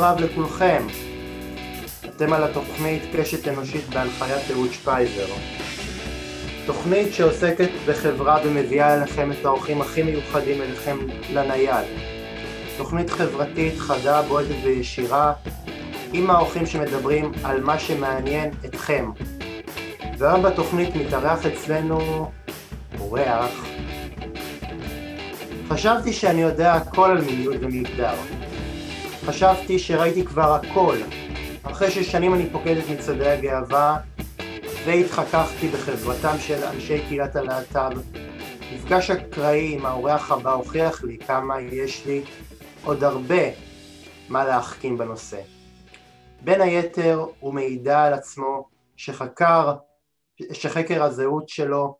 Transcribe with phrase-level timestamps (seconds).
[0.00, 0.86] רב לכולכם.
[2.04, 5.26] אתם על התוכנית קשת אנושית בהנחיית אהוד שפייזר.
[6.66, 10.96] תוכנית שעוסקת בחברה ומביאה אליכם את האורחים הכי מיוחדים אליכם
[11.32, 11.86] לנייד.
[12.76, 15.32] תוכנית חברתית חדה, בועטת וישירה,
[16.12, 19.10] עם האורחים שמדברים על מה שמעניין אתכם.
[20.18, 22.30] והיום בתוכנית מתארח אצלנו
[23.00, 23.64] אורח.
[25.68, 28.14] חשבתי שאני יודע הכל על מיניות ומגדר.
[29.26, 30.96] חשבתי שראיתי כבר הכל.
[31.62, 33.96] אחרי ששנים אני פוקד את מצעדי הגאווה
[34.86, 37.98] והתחככתי בחברתם של אנשי קהילת הלהט"ב.
[38.74, 42.22] מפגש אקראי עם האורח הבא הוכיח לי כמה יש לי
[42.84, 43.50] עוד הרבה
[44.28, 45.40] מה להחכים בנושא.
[46.40, 49.74] בין היתר הוא מעידה על עצמו שחקר,
[50.52, 51.96] שחקר הזהות שלו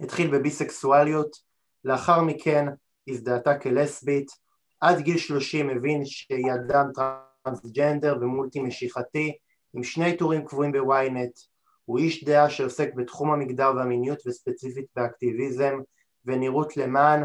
[0.00, 1.36] התחיל בביסקסואליות,
[1.84, 2.66] לאחר מכן
[3.08, 4.30] הזדהתה כלסבית,
[4.80, 6.86] עד גיל 30 הבין שהיא אדם
[7.44, 9.32] טרנסג'נדר ומולטי משיכתי,
[9.74, 11.38] עם שני טורים קבועים בוויינט,
[11.84, 15.78] הוא איש דעה שעוסק בתחום המגדר והמיניות וספציפית באקטיביזם
[16.24, 17.24] ונראות למען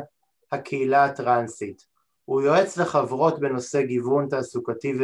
[0.52, 1.86] הקהילה הטרנסית.
[2.25, 5.03] הוא יועץ לחברות בנושא גיוון תעסוקתי, ו...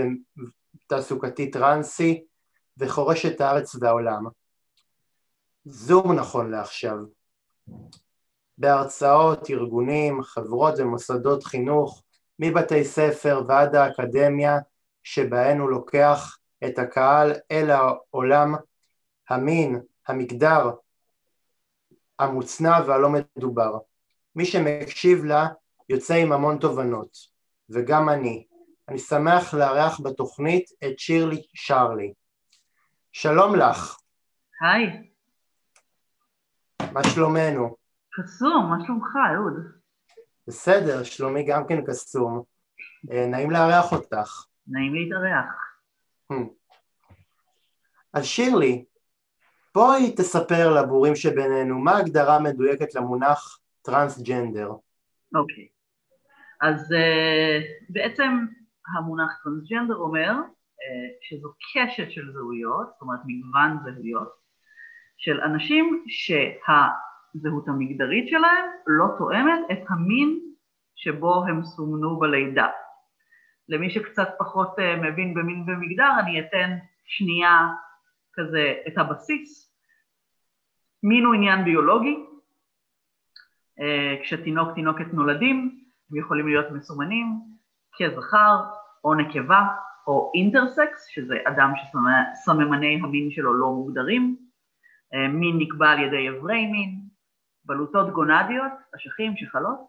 [0.87, 2.23] תעסוקתי טרנסי
[2.77, 4.23] וחורש את הארץ והעולם.
[5.65, 6.97] זום נכון לעכשיו.
[8.57, 12.03] בהרצאות, ארגונים, חברות ומוסדות חינוך,
[12.43, 14.57] מבתי ספר ועד האקדמיה,
[15.03, 18.55] שבהן הוא לוקח את הקהל אל העולם
[19.29, 20.71] המין, המגדר,
[22.19, 23.77] המוצנע והלא מדובר.
[24.35, 25.47] מי שמקשיב לה
[25.89, 27.17] יוצא עם המון תובנות,
[27.69, 28.45] וגם אני.
[28.89, 32.13] אני שמח לארח בתוכנית את שירלי שרלי.
[33.11, 33.97] שלום לך.
[34.61, 35.11] היי.
[36.93, 37.75] מה שלומנו?
[38.11, 39.80] קסום, מה שלומך, אהוד?
[40.47, 42.43] בסדר, שלומי גם כן קסום.
[43.11, 44.45] אה, נעים לארח אותך.
[44.67, 45.71] נעים להתארח.
[46.33, 46.47] Hmm.
[48.13, 48.85] אז שירלי,
[49.75, 54.71] בואי תספר לבורים שבינינו מה ההגדרה המדויקת למונח טרנסג'נדר.
[55.35, 55.63] אוקיי.
[55.63, 55.81] Okay.
[56.61, 58.45] אז uh, בעצם
[58.97, 64.41] המונח טרנסג'נדר אומר uh, שזו קשת של זהויות, זאת אומרת מגוון זהויות,
[65.17, 66.05] של אנשים
[67.33, 70.39] שהזהות המגדרית שלהם לא תואמת את המין
[70.95, 72.67] שבו הם סומנו בלידה.
[73.69, 77.69] למי שקצת פחות uh, מבין במין ומגדר, אני אתן שנייה
[78.33, 79.75] כזה את הבסיס.
[81.03, 82.25] מין הוא עניין ביולוגי,
[83.79, 85.81] uh, כשתינוק תינוקת נולדים,
[86.11, 87.51] הם יכולים להיות מסומנים
[87.97, 88.57] כזכר
[89.03, 89.67] או נקבה
[90.07, 94.35] או אינטרסקס, שזה אדם שסממני המין שלו לא מוגדרים,
[95.13, 97.00] אה, מין נקבע על ידי אברי מין,
[97.71, 99.79] בלוטות גונדיות, אשכים, שחלות,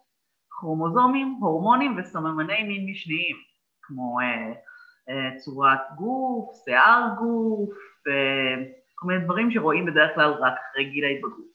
[0.49, 3.35] כרומוזומים, הורמונים וסממני מין משניים,
[3.81, 4.53] כמו אה,
[5.09, 7.73] אה, צורת גוף, שיער גוף,
[8.07, 8.63] אה,
[8.95, 11.53] כל מיני דברים שרואים בדרך כלל רק אחרי גיל ההתבגרות.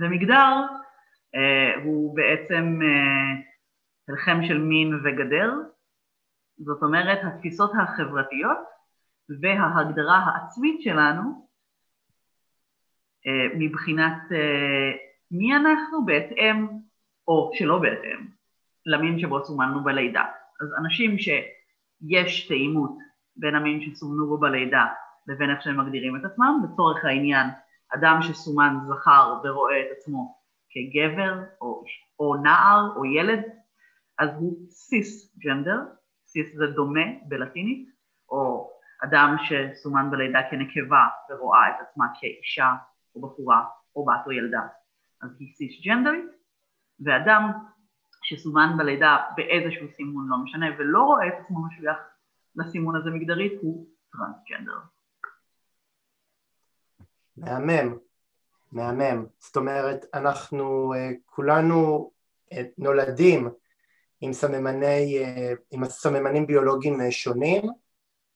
[0.00, 0.52] ומגדר
[1.34, 5.52] אה, הוא בעצם אה, של מין וגדר,
[6.58, 8.58] זאת אומרת התפיסות החברתיות
[9.40, 11.48] וההגדרה העצמית שלנו
[13.26, 16.66] אה, מבחינת אה, מי אנחנו בהתאם
[17.28, 18.26] או שלא בהתאם
[18.86, 20.24] למין שבו סומנו בלידה.
[20.60, 22.98] אז אנשים שיש תאימות
[23.36, 24.86] בין המין שסומנו בו בלידה
[25.26, 27.46] לבין איך שהם מגדירים את עצמם, לצורך העניין
[27.94, 30.38] אדם שסומן זכר ורואה את עצמו
[30.70, 31.84] כגבר או,
[32.18, 33.42] או נער או ילד,
[34.18, 35.80] אז הוא סיס ג'נדר,
[36.26, 37.88] סיס זה דומה בלטינית,
[38.28, 38.70] או
[39.04, 42.72] אדם שסומן בלידה כנקבה ורואה את עצמה כאישה
[43.14, 43.64] או בחורה
[43.96, 44.60] או בת או ילדה,
[45.24, 46.30] אז היא סיס ג'נדרית,
[47.00, 47.50] ואדם
[48.22, 51.98] שסומן בלידה באיזשהו סימון לא משנה ולא רואה את עצמו משוייך
[52.56, 54.78] לסימון הזה מגדרית הוא טרנסג'נדר.
[57.36, 57.96] מהמם,
[58.72, 59.26] מהמם.
[59.38, 62.10] זאת אומרת, אנחנו uh, כולנו
[62.52, 63.48] uh, נולדים
[64.24, 67.62] עם סממני, אה, עם סממנים ביולוגיים אה, שונים,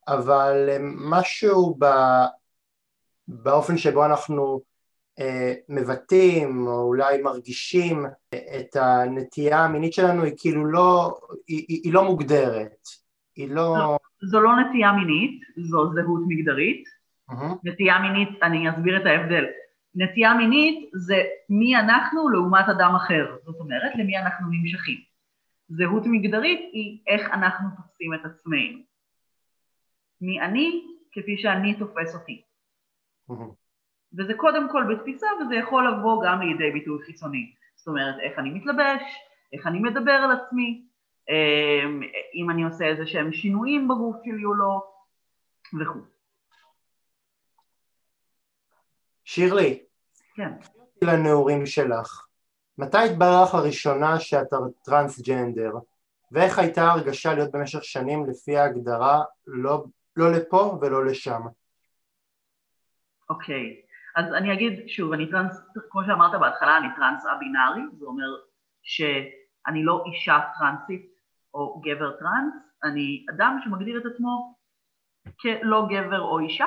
[0.09, 0.77] אבל אה,
[1.11, 1.87] משהו ב,
[3.29, 4.61] באופן שבו אנחנו
[5.69, 12.89] מבטאים או אולי מרגישים את הנטייה המינית שלנו היא כאילו לא, היא, היא לא מוגדרת,
[13.37, 13.75] היא לא...
[13.79, 13.99] זו,
[14.31, 16.85] זו לא נטייה מינית, זו זהות מגדרית.
[17.31, 17.55] Uh-huh.
[17.65, 19.45] נטייה מינית, אני אסביר את ההבדל.
[19.95, 24.99] נטייה מינית זה מי אנחנו לעומת אדם אחר, זאת אומרת למי אנחנו נמשכים.
[25.69, 28.79] זהות מגדרית היא איך אנחנו תופסים את עצמנו.
[30.21, 30.83] מי אני
[31.13, 32.43] כפי שאני תופס אותי.
[34.13, 37.55] וזה קודם כל בתפיסה וזה יכול לבוא גם לידי ביטוי חיצוני.
[37.77, 39.03] זאת אומרת, איך אני מתלבש,
[39.53, 40.85] איך אני מדבר על עצמי,
[42.35, 44.91] אם אני עושה איזה שהם שינויים בגוף שלי או לא,
[45.81, 46.01] וכו'.
[49.25, 49.83] שירלי,
[50.35, 50.53] כן.
[51.03, 52.27] לנעורים שלך,
[52.79, 55.73] מתי התברר לך לראשונה שאתה טרנסג'נדר?
[56.33, 59.85] ואיך הייתה הרגשה להיות במשך שנים לפי ההגדרה לא,
[60.17, 61.41] לא לפה ולא לשם?
[63.31, 63.88] אוקיי, okay.
[64.19, 65.61] אז אני אגיד שוב, אני טרנס,
[65.91, 68.27] כמו שאמרת בהתחלה, אני טרנס א-בינארי, זה אומר
[68.83, 71.07] שאני לא אישה טרנסית
[71.55, 72.55] או גבר טרנס,
[72.85, 74.55] אני אדם שמגדיר את עצמו
[75.41, 76.67] כלא גבר או אישה,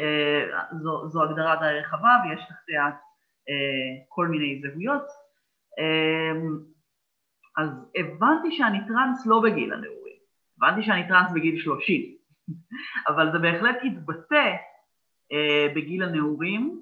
[0.00, 2.84] אה, זו, זו הגדרה די רחבה ויש תחתיה
[3.48, 5.06] אה, כל מיני זהויות.
[5.78, 6.40] אה,
[7.56, 10.16] אז הבנתי שאני טרנס לא בגיל הנעורים,
[10.56, 12.16] הבנתי שאני טרנס בגיל 30,
[13.08, 14.56] אבל זה בהחלט התבטא
[15.74, 16.78] בגיל הנעורים.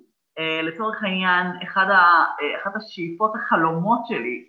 [0.62, 2.24] לצורך העניין, אחד ה,
[2.62, 4.44] אחת השאיפות החלומות שלי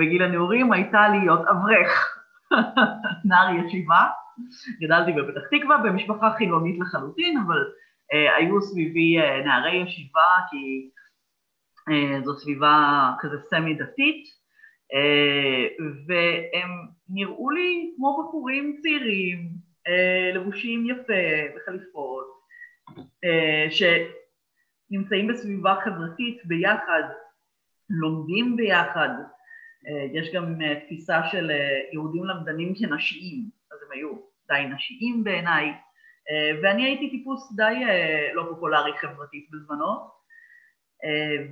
[0.00, 2.18] בגיל הנעורים הייתה להיות אברך,
[3.28, 4.06] נער ישיבה.
[4.80, 7.64] גדלתי בפתח תקווה במשפחה חילונית לחלוטין, אבל
[8.12, 10.90] אה, היו סביבי אה, נערי ישיבה כי
[11.90, 14.24] אה, זו סביבה כזה סמי דתית,
[14.94, 15.66] אה,
[16.06, 16.70] והם
[17.08, 19.48] נראו לי כמו בחורים צעירים,
[19.88, 21.22] אה, לבושים יפה
[21.56, 22.17] בחליפות, אה,
[23.70, 27.02] שנמצאים בסביבה חברתית ביחד,
[27.90, 29.08] לומדים ביחד,
[29.86, 34.12] אה, יש גם אה, תפיסה של אה, יהודים למדנים כנשיים, אז הם היו
[34.48, 35.72] די נשיים בעיניי,
[36.62, 37.74] ואני הייתי טיפוס די
[38.34, 40.10] לא פופולרי חברתית בזמנו,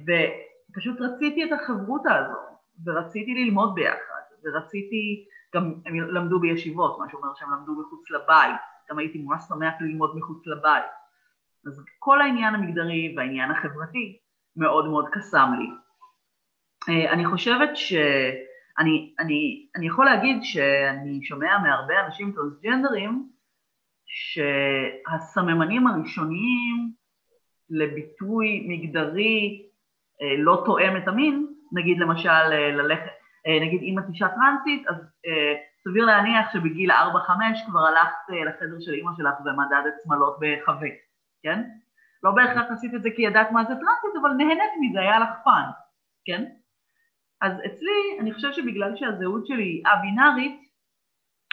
[0.06, 2.38] ופשוט רציתי את החברותה הזו,
[2.84, 5.24] ורציתי ללמוד ביחד, ורציתי,
[5.54, 8.60] גם הם למדו בישיבות, מה שאומר שהם למדו מחוץ לבית,
[8.90, 10.84] גם הייתי ממש שמח ללמוד מחוץ לבית.
[11.66, 14.18] אז כל העניין המגדרי והעניין החברתי
[14.56, 15.68] מאוד מאוד קסם לי.
[16.88, 23.28] אה, אני חושבת שאני אני, אני יכול להגיד שאני שומע מהרבה אנשים טרנסג'נדרים
[24.06, 26.92] שהסממנים הראשוניים
[27.70, 29.66] לביטוי מגדרי
[30.22, 33.10] אה, לא תואם את המין, נגיד למשל אה, ללכת,
[33.60, 34.96] נגיד אם את אישה טרנסית, אז
[35.84, 36.94] סביר להניח שבגיל 4-5
[37.66, 38.16] כבר הלכת
[38.46, 40.88] לחדר של אימא שלך ומדדת שמלות בהחבא,
[41.46, 41.62] כן?
[42.22, 45.28] לא בהכרח עשית את זה כי ידעת מה זה טרנסית, אבל נהנית מזה, היה לך
[45.44, 45.70] fun,
[46.24, 46.44] כן?
[47.40, 50.60] אז אצלי, אני חושבת שבגלל שהזהות שלי היא א-בינארית,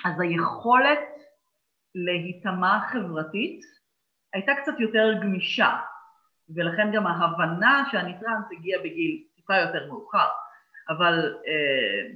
[0.06, 1.00] אז היכולת
[1.96, 3.62] להיטמע חברתית
[4.34, 5.78] הייתה קצת יותר גמישה,
[6.56, 10.28] ולכן גם ההבנה שאני טראנס הגיעה בגיל טיפה יותר מאוחר,
[10.90, 12.16] אבל אה,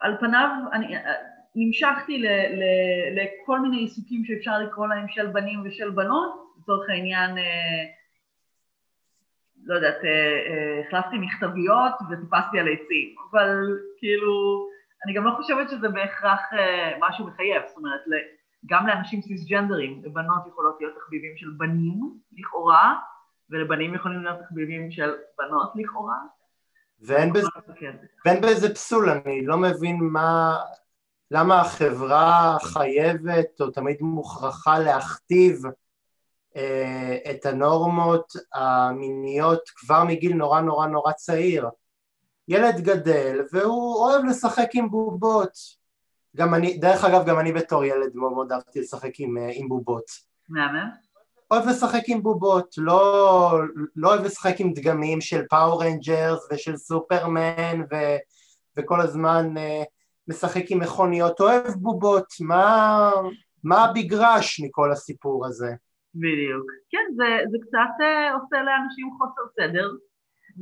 [0.00, 2.62] על פניו אני אה, נמשכתי ל, ל,
[3.14, 7.84] לכל מיני עיסוקים שאפשר לקרוא להם של בנים ושל בנות, לצורך העניין אה,
[9.64, 14.66] לא יודעת, אה, אה, החלפתי מכתביות וטיפסתי על עצים, אבל כאילו,
[15.04, 16.40] אני גם לא חושבת שזה בהכרח
[17.00, 18.00] משהו מחייב, זאת אומרת,
[18.66, 22.00] גם לאנשים סיסג'נדרים, לבנות יכולות להיות תחביבים של בנים
[22.32, 22.94] לכאורה,
[23.50, 26.18] ולבנים יכולים להיות תחביבים של בנות לכאורה.
[27.00, 27.48] ואין בזה,
[28.24, 30.56] ואין בזה פסול, אני לא מבין מה,
[31.30, 35.62] למה החברה חייבת או תמיד מוכרחה להכתיב
[36.56, 41.68] אה, את הנורמות המיניות כבר מגיל נורא נורא נורא צעיר.
[42.48, 45.58] ילד גדל והוא אוהב לשחק עם בובות.
[46.36, 49.68] גם אני, דרך אגב גם אני בתור ילד מאוד מאוד אהבתי לשחק עם, אה, עם
[49.68, 50.04] בובות.
[50.48, 50.90] מהמם.
[51.50, 53.60] אוהב לשחק עם בובות, לא,
[53.96, 57.96] לא אוהב לשחק עם דגמים של Power Rangers ושל סופרמן ו,
[58.76, 59.84] וכל הזמן uh,
[60.28, 63.10] משחק עם מכוניות, אוהב בובות, מה,
[63.64, 65.70] מה הבגרש מכל הסיפור הזה?
[66.14, 66.66] בדיוק.
[66.90, 69.90] כן, זה, זה קצת uh, עושה לאנשים חוסר סדר,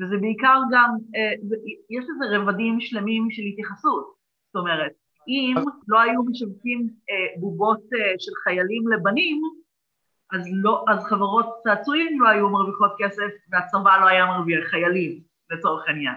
[0.01, 1.57] וזה בעיקר גם, uh, זה,
[1.91, 4.15] יש לזה רבדים שלמים של התייחסות.
[4.47, 4.93] זאת אומרת,
[5.29, 5.55] אם
[5.89, 9.43] לא היו משווקים uh, בובות uh, של חיילים לבנים,
[10.33, 15.89] אז, לא, אז חברות צעצועים לא היו מרוויחות כסף והצבא לא היה מרוויח חיילים, לצורך
[15.89, 16.15] העניין.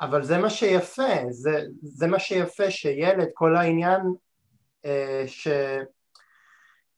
[0.00, 4.00] אבל זה מה שיפה, זה, זה מה שיפה שילד, כל העניין
[4.84, 5.48] אה, ש...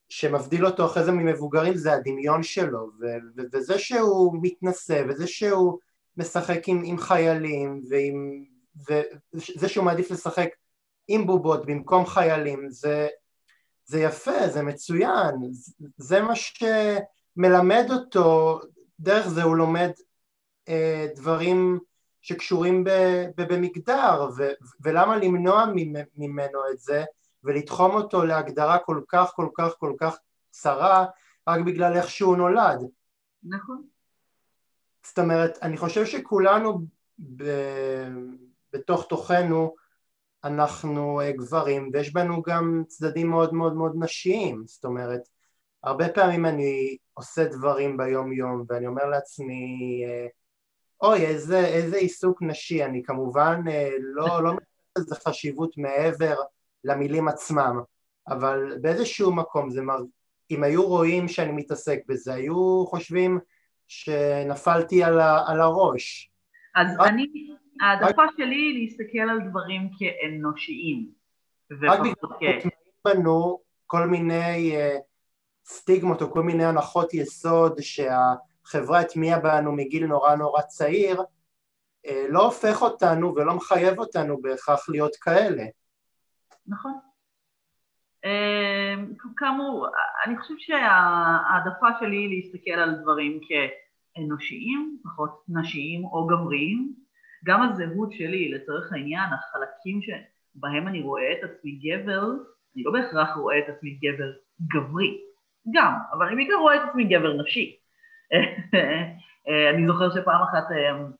[0.08, 5.78] שמבדיל אותו אחרי זה ממבוגרים זה הדמיון שלו ו- וזה שהוא מתנשא וזה שהוא
[6.16, 8.44] משחק עם, עם חיילים ועם,
[8.88, 10.48] וזה שהוא מעדיף לשחק
[11.08, 13.08] עם בובות במקום חיילים זה,
[13.84, 15.34] זה יפה, זה מצוין,
[15.96, 18.60] זה מה שמלמד אותו,
[19.00, 19.90] דרך זה הוא לומד
[20.68, 21.78] אה, דברים
[22.28, 22.84] שקשורים
[23.36, 24.48] במגדר ו,
[24.80, 25.64] ולמה למנוע
[26.16, 27.04] ממנו את זה
[27.44, 30.16] ולתחום אותו להגדרה כל כך כל כך כל כך
[30.50, 31.06] צרה
[31.48, 32.78] רק בגלל איך שהוא נולד.
[33.42, 33.82] נכון.
[35.06, 36.78] זאת אומרת, אני חושב שכולנו
[37.36, 37.44] ב...
[38.72, 39.74] בתוך תוכנו
[40.44, 45.20] אנחנו אה, גברים ויש בנו גם צדדים מאוד מאוד מאוד נשיים, זאת אומרת,
[45.82, 50.26] הרבה פעמים אני עושה דברים ביום יום ואני אומר לעצמי, אה,
[51.02, 54.66] אוי איזה, איזה עיסוק נשי, אני כמובן אה, לא, לא מבין
[54.98, 56.34] לזה חשיבות מעבר
[56.84, 57.80] למילים עצמם,
[58.28, 59.98] אבל באיזשהו מקום זה מר...
[60.50, 63.38] אם היו רואים שאני מתעסק בזה, היו חושבים
[63.88, 65.44] שנפלתי על, ה...
[65.46, 66.30] על הראש.
[66.76, 67.08] אז רק...
[67.08, 67.26] אני,
[67.80, 68.30] העדפה רק...
[68.36, 71.10] שלי היא להסתכל על דברים כאנושיים.
[71.82, 72.70] רק בגלל
[73.04, 75.00] בנו כל מיני uh,
[75.66, 77.80] סטיגמות או כל מיני הנחות יסוד
[78.68, 84.88] שהחברה הטמיעה בנו מגיל נורא נורא צעיר, uh, לא הופך אותנו ולא מחייב אותנו בהכרח
[84.88, 85.64] להיות כאלה.
[86.66, 86.92] נכון.
[88.24, 89.88] אמ, כאמור,
[90.26, 96.94] אני חושבת שההעדפה שלי היא להסתכל על דברים כאנושיים, פחות נשיים או גבריים.
[97.44, 102.24] גם הזהות שלי, לצורך העניין, החלקים שבהם אני רואה את עצמי גבר,
[102.76, 104.32] אני לא בהכרח רואה את עצמי גבר
[104.62, 105.20] גברי,
[105.74, 107.77] גם, אבל אני בעיקר רואה את עצמי גבר נשי.
[109.74, 111.12] אני זוכר שפעם אחת אמ,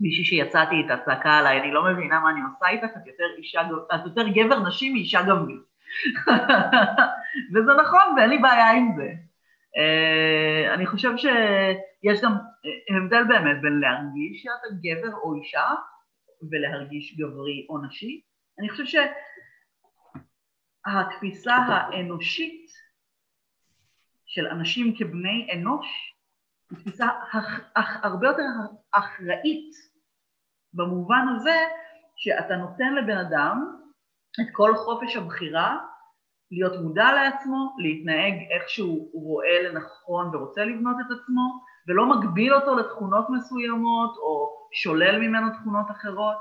[0.00, 3.60] מישהי שיצאתי איתה צעקה עליי, אני לא מבינה מה אני עושה איתך, את יותר, אישה,
[3.94, 5.60] את יותר גבר נשי מאישה גברית.
[7.54, 9.12] וזה נכון, ואין לי בעיה עם זה.
[9.76, 12.32] Uh, אני חושב שיש גם
[12.96, 15.66] הבדל באמת בין להרגיש שאתה גבר או אישה
[16.50, 18.20] ולהרגיש גברי או נשי.
[18.58, 18.84] אני חושב
[20.86, 22.70] שהתפיסה האנושית
[24.26, 26.09] של אנשים כבני אנוש
[26.74, 27.08] תפיסה
[28.02, 28.42] הרבה יותר
[28.92, 29.70] אחראית
[30.74, 31.56] במובן הזה
[32.16, 33.76] שאתה נותן לבן אדם
[34.40, 35.78] את כל חופש הבחירה,
[36.50, 42.76] להיות מודע לעצמו, להתנהג איך שהוא רואה לנכון ורוצה לבנות את עצמו, ולא מגביל אותו
[42.76, 46.36] לתכונות מסוימות או שולל ממנו תכונות אחרות.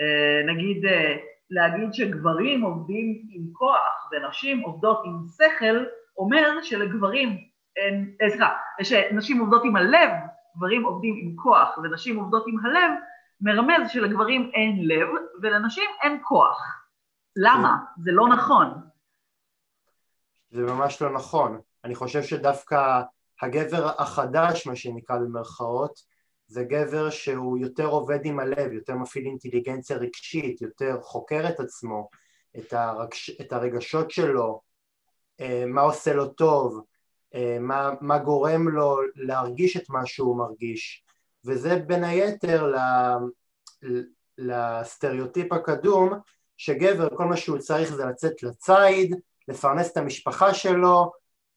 [0.00, 1.16] אה, נגיד, אה,
[1.50, 5.84] להגיד שגברים עובדים עם כוח ונשים עובדות עם שכל,
[6.18, 7.53] אומר שלגברים
[8.28, 8.48] סליחה,
[8.82, 10.10] שנשים עובדות עם הלב,
[10.56, 12.90] גברים עובדים עם כוח ונשים עובדות עם הלב,
[13.40, 15.08] מרמז שלגברים אין לב
[15.42, 16.84] ולנשים אין כוח.
[17.36, 17.76] למה?
[18.04, 18.68] זה לא נכון.
[20.50, 21.60] זה ממש לא נכון.
[21.84, 23.02] אני חושב שדווקא
[23.42, 26.00] הגבר החדש, מה שנקרא במרכאות,
[26.46, 32.08] זה גבר שהוא יותר עובד עם הלב, יותר מפעיל אינטליגנציה רגשית, יותר חוקר את עצמו,
[32.58, 34.60] את, הרגש, את הרגשות שלו,
[35.40, 36.82] אה, מה עושה לו טוב, אה,
[37.60, 41.04] מה, מה גורם לו להרגיש את מה שהוא מרגיש,
[41.44, 42.72] וזה בין היתר
[44.38, 46.12] לסטריאוטיפ הקדום
[46.56, 49.14] שגבר כל מה שהוא צריך זה לצאת לציד,
[49.48, 51.12] לפרנס את המשפחה שלו,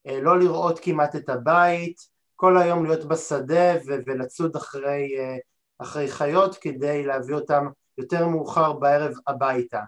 [0.07, 2.01] אה, לא לראות כמעט את הבית,
[2.35, 5.37] כל היום להיות בשדה ו- ולצוד אחרי, אה,
[5.79, 7.67] אחרי חיות כדי להביא אותם
[7.97, 9.81] יותר מאוחר בערב הביתה.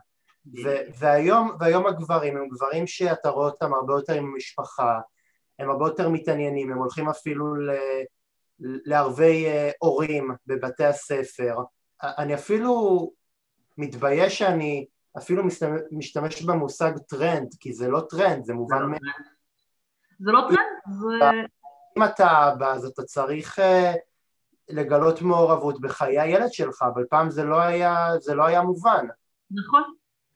[0.63, 4.99] ו- והיום, והיום הגברים הם גברים שאתה רואה אותם הרבה יותר עם המשפחה,
[5.59, 7.71] הם הרבה יותר מתעניינים, הם הולכים אפילו ל-
[8.59, 11.55] לערבי אה, הורים בבתי הספר.
[12.03, 13.11] אני אפילו
[13.77, 14.85] מתבייש שאני
[15.17, 15.43] אפילו
[15.91, 18.93] משתמש במושג טרנד, כי זה לא טרנד, זה מובן מ...
[20.19, 21.25] זה לא טרנד, זה...
[21.97, 23.61] אם אתה אבא, אז אתה צריך uh,
[24.69, 29.05] לגלות מעורבות בחיי הילד שלך, אבל פעם זה לא היה, זה לא היה מובן.
[29.51, 29.83] נכון.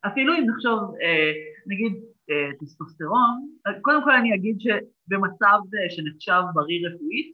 [0.08, 1.32] אפילו אם נחשוב, אה,
[1.68, 2.13] נגיד אה,
[2.60, 3.48] טסטוסטרון,
[3.82, 7.34] קודם כל אני אגיד שבמצב שנחשב בריא רפואית,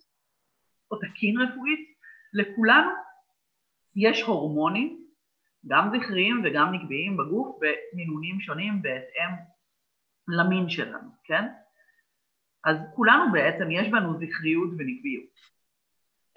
[0.91, 1.79] או תקין רפואית,
[2.33, 2.89] לכולנו
[3.95, 5.05] יש הורמונים
[5.67, 9.31] גם זכריים וגם נקביים בגוף במינונים שונים בהתאם
[10.27, 11.43] למין שלנו, כן?
[12.65, 15.33] אז כולנו בעצם יש בנו זכריות ונקביות.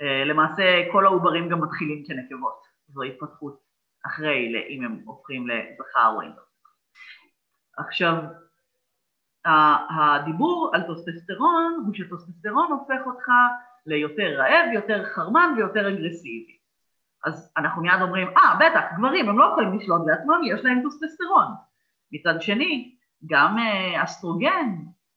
[0.03, 3.63] אה, למעשה כל העוברים גם מתחילים כנקבות, זו התפתחות
[4.07, 6.33] אחרי אם הם הופכים לזכר או אין.
[7.77, 8.15] עכשיו,
[9.45, 13.29] הדיבור על טוסטסטרון הוא שטוסטסטרון הופך אותך
[13.87, 16.57] ליותר רעב, יותר חרמן ויותר אגרסיבי.
[17.25, 20.83] אז אנחנו מיד אומרים, אה, ah, בטח, גברים, הם לא יכולים לשלוט בעצמם, יש להם
[20.83, 21.47] טסטוסטרון.
[22.13, 22.95] מצד שני,
[23.27, 24.69] גם אה, אסטרוגן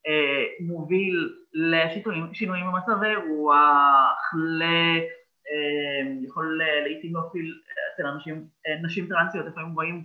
[0.06, 4.62] אה, מוביל לשינויים במצבי רוח, ל...
[5.50, 7.60] אה, יכול לעיתים להוביל
[7.94, 8.46] אצל אנשים,
[8.82, 10.04] נשים טרנסיות, לפעמים רואים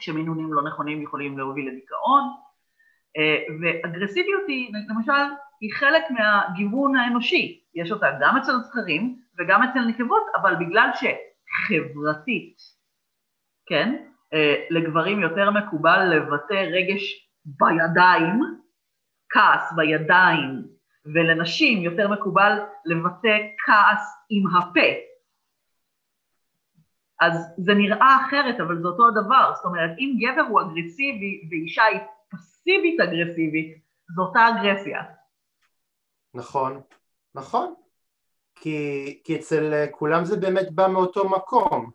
[0.00, 2.22] שמינונים לא נכונים יכולים להוביל לדיכאון,
[3.60, 10.22] ואגרסיביות היא, למשל, היא חלק מהגיוון האנושי, יש אותה גם אצל זכרים וגם אצל נקבות,
[10.34, 12.56] אבל בגלל שחברתית,
[13.66, 13.96] כן,
[14.34, 18.40] אה, לגברים יותר מקובל לבטא רגש בידיים,
[19.28, 20.62] כעס בידיים,
[21.14, 25.05] ולנשים יותר מקובל לבטא כעס עם הפה.
[27.20, 29.52] אז זה נראה אחרת, אבל זה אותו הדבר.
[29.56, 33.78] זאת אומרת, אם גבר הוא אגרסיבי ואישה היא פסיבית אגרסיבית,
[34.16, 35.02] זו אותה אגרסיה.
[36.34, 36.80] נכון,
[37.34, 37.74] נכון.
[38.54, 41.90] כי, כי אצל כולם זה באמת בא מאותו מקום.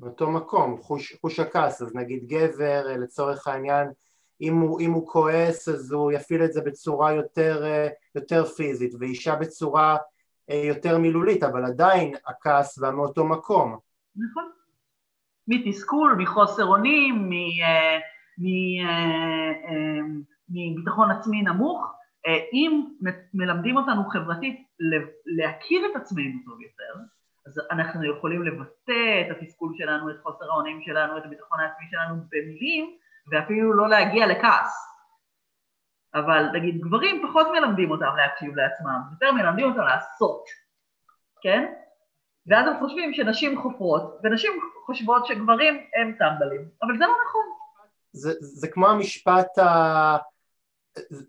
[0.00, 1.82] מאותו מקום, חוש, חוש הכעס.
[1.82, 3.88] אז נגיד גבר, לצורך העניין,
[4.40, 7.64] אם הוא, אם הוא כועס אז הוא יפעיל את זה בצורה יותר,
[8.14, 9.96] יותר פיזית, ואישה בצורה
[10.48, 13.85] יותר מילולית, אבל עדיין הכעס בא מאותו מקום.
[14.16, 14.50] נכון.
[15.48, 17.98] מתסכול, מחוסר אונים, אה,
[18.44, 18.88] אה,
[19.68, 20.00] אה,
[20.48, 21.92] מביטחון עצמי נמוך,
[22.52, 22.84] אם
[23.34, 24.66] מלמדים אותנו חברתית
[25.26, 27.00] להכיר את עצמנו טוב יותר,
[27.46, 32.14] אז אנחנו יכולים לבטא את התסכול שלנו, את חוסר האונים שלנו, את הביטחון העצמי שלנו
[32.30, 32.96] במילים,
[33.30, 34.96] ואפילו לא להגיע לכעס.
[36.14, 40.44] אבל נגיד גברים פחות מלמדים אותם להקשיב לעצמם, יותר מלמדים אותם לעשות,
[41.42, 41.72] כן?
[42.46, 44.52] ואז הם חושבים שנשים חופרות, ונשים
[44.86, 47.42] חושבות שגברים הם טמבלים, אבל זה לא נכון.
[48.12, 50.16] זה, זה כמו המשפט, ה...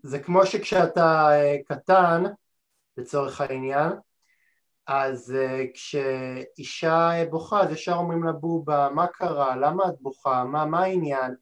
[0.02, 2.22] זה כמו שכשאתה אה, קטן,
[2.96, 3.92] לצורך העניין,
[4.86, 10.64] אז אה, כשאישה בוכה אז ישר אומרים לה בובה, מה קרה, למה את בוכה, מה,
[10.64, 11.34] מה העניין?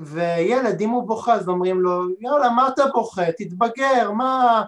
[0.00, 4.64] וילד, אם הוא בוכה אז אומרים לו, יאללה, מה אתה בוכה, תתבגר, מה...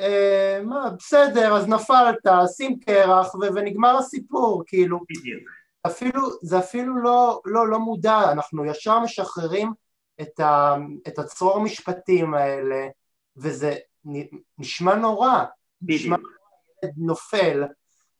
[0.00, 5.00] אה, מה, בסדר, אז נפלת, שים קרח ו- ונגמר הסיפור, כאילו.
[5.10, 5.48] בדיוק.
[5.86, 9.72] אפילו, זה אפילו לא, לא, לא מודע, אנחנו ישר משחררים
[10.20, 10.74] את, ה,
[11.08, 12.86] את הצרור משפטים האלה,
[13.36, 13.74] וזה
[14.58, 15.44] נשמע נורא.
[15.82, 16.00] בדיוק.
[16.00, 16.16] נשמע
[16.82, 17.64] ילד נופל,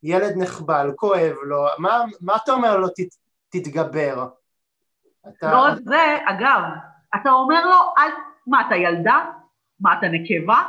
[0.02, 3.00] ילד נחבל, כואב לו, מה, מה אתה אומר לו, ת,
[3.48, 4.26] תתגבר?
[5.28, 5.52] אתה...
[5.52, 6.60] לא רק זה, אגב,
[7.14, 8.10] אתה אומר לו, אל,
[8.46, 9.30] מה, אתה ילדה?
[9.80, 10.62] מה, אתה נקבה?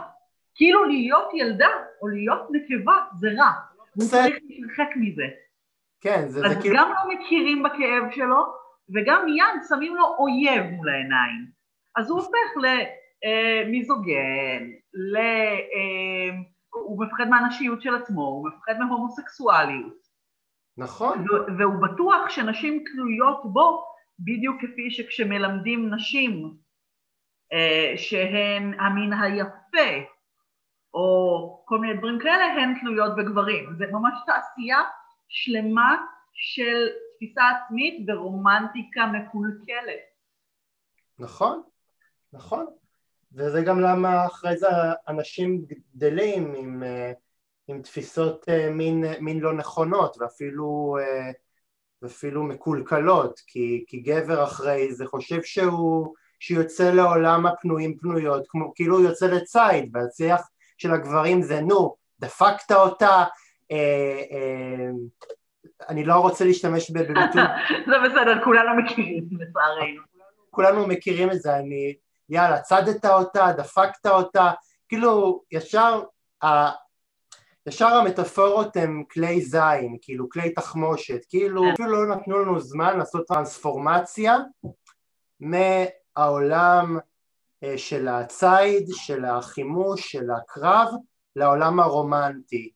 [0.56, 1.70] כאילו להיות ילדה
[2.02, 3.52] או להיות נקבה זה רע,
[3.96, 5.24] הוא צריך להתרחק מזה.
[6.02, 6.75] כן, זה, זה כאילו...
[6.75, 8.46] אז גם לא מכירים בכאב שלו,
[8.96, 11.46] וגם מיד שמים לו אויב מול העיניים.
[11.96, 12.50] אז הוא הופך
[13.25, 15.18] למיזוגן, ל...
[15.18, 16.38] אה,
[16.70, 20.06] הוא מפחד מהנשיות של עצמו, הוא מפחד מהומוסקסואליות.
[20.77, 21.25] נכון.
[21.58, 23.86] והוא בטוח שנשים תלויות בו,
[24.20, 26.53] בדיוק כפי שכשמלמדים נשים
[27.53, 30.06] אה, שהן המין היפה,
[30.96, 33.75] או כל מיני דברים כאלה, הן תלויות בגברים.
[33.77, 34.81] זה ממש תעשייה
[35.27, 35.96] שלמה
[36.34, 40.00] של תפיסה עצמית ורומנטיקה מקולקלת.
[41.20, 41.62] נכון,
[42.34, 42.66] נכון.
[43.34, 44.68] וזה גם למה אחרי זה
[45.08, 47.12] אנשים גדלים עם, אה,
[47.68, 51.31] עם תפיסות אה, מין, מין לא נכונות ואפילו, אה,
[52.01, 58.98] ואפילו מקולקלות, כי, כי גבר אחרי זה חושב שהוא, שיוצא לעולם הפנויים פנויות, כמו, כאילו
[58.98, 63.24] הוא יוצא לציד, והצליח של הגברים זה נו, דפקת אותה,
[63.72, 64.90] אה, אה,
[65.90, 67.42] אני לא רוצה להשתמש בביטוי...
[67.90, 70.01] זה בסדר, כולנו מכירים לצערנו.
[70.51, 71.96] כולנו מכירים את זה, אני,
[72.29, 74.51] יאללה, צדת אותה, דפקת אותה,
[74.90, 76.03] כאילו ישר,
[76.44, 76.48] ה,
[77.68, 81.72] ישר המטאפורות הם כלי זין, כאילו כלי תחמושת, כאילו כן.
[81.74, 84.38] אפילו לא נתנו לנו זמן לעשות טרנספורמציה
[85.40, 86.98] מהעולם
[87.78, 90.88] של הציד, של החימוש, של הקרב,
[91.36, 92.72] לעולם הרומנטי.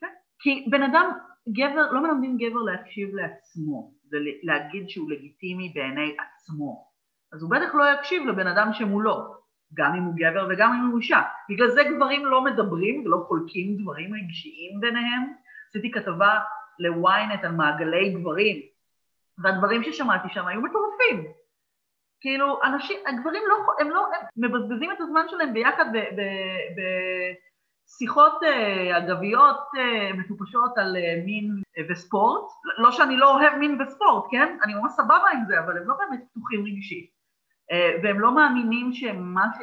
[0.00, 0.06] כן,
[0.38, 1.10] כי בן אדם,
[1.48, 6.86] גבר, לא מלמדים גבר להקשיב לעצמו, זה להגיד שהוא לגיטימי בעיני עצמו.
[7.32, 9.34] אז הוא בטח לא יקשיב לבן אדם שמולו,
[9.74, 11.22] גם אם הוא גבר וגם אם הוא אישה.
[11.50, 15.32] בגלל זה גברים לא מדברים ולא חולקים דברים רגשיים ביניהם.
[15.68, 16.38] עשיתי כתבה
[16.78, 18.62] ל-ynet על מעגלי גברים,
[19.38, 21.32] והדברים ששמעתי שם היו מטורפים.
[22.24, 25.84] כאילו, אנשים, הגברים לא, הם לא, הם מבזבזים את הזמן שלהם ביחד
[26.76, 32.44] בשיחות אה, אגביות אה, מטופשות על אה, מין וספורט.
[32.78, 34.58] לא שאני לא אוהב מין וספורט, כן?
[34.62, 37.14] אני ממש סבבה עם זה, אבל הם לא באמת פתוחים רגשית.
[38.02, 39.58] והם לא מאמינים שמה ש...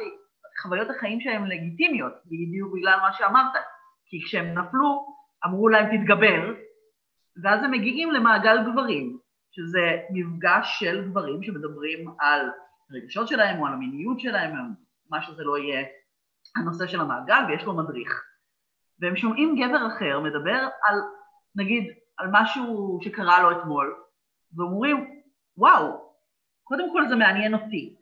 [0.62, 3.52] חוויות החיים שלהם לגיטימיות, בדיוק בגלל מה שאמרת.
[4.06, 5.14] כי כשהם נפלו,
[5.46, 6.54] אמרו להם תתגבר,
[7.42, 9.18] ואז הם מגיעים למעגל גברים,
[9.52, 12.50] שזה מפגש של גברים שמדברים על
[12.90, 14.52] הרגשות שלהם או על המיניות שלהם,
[15.10, 15.86] מה שזה לא יהיה
[16.56, 18.24] הנושא של המעגל, ויש לו מדריך.
[19.00, 21.00] והם שומעים גבר אחר מדבר על,
[21.56, 21.84] נגיד,
[22.16, 23.94] על משהו שקרה לו אתמול,
[24.56, 25.22] ואומרים,
[25.56, 26.12] וואו,
[26.64, 27.96] קודם כל זה מעניין אותי.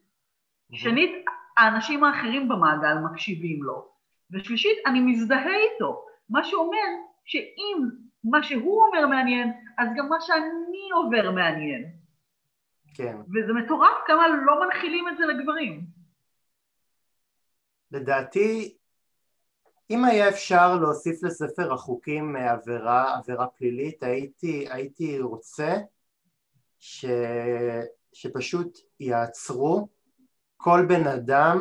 [0.72, 1.24] שנית,
[1.56, 3.88] האנשים האחרים במעגל מקשיבים לו.
[4.30, 6.88] ושלישית, אני מזדהה איתו, מה שאומר
[7.24, 7.88] שאם
[8.24, 11.90] מה שהוא אומר מעניין, אז גם מה שאני עובר מעניין.
[12.94, 13.16] כן.
[13.16, 15.84] וזה מטורף כמה לא מנחילים את זה לגברים.
[17.90, 18.76] לדעתי,
[19.90, 25.76] אם היה אפשר להוסיף לספר החוקים עבירה, עבירה פלילית, הייתי, הייתי רוצה
[26.78, 27.04] ש,
[28.12, 29.88] שפשוט יעצרו
[30.56, 31.60] כל בן אדם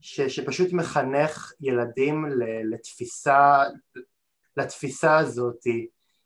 [0.00, 2.24] ש, שפשוט מחנך ילדים
[2.64, 3.62] לתפיסה,
[4.56, 5.64] לתפיסה הזאת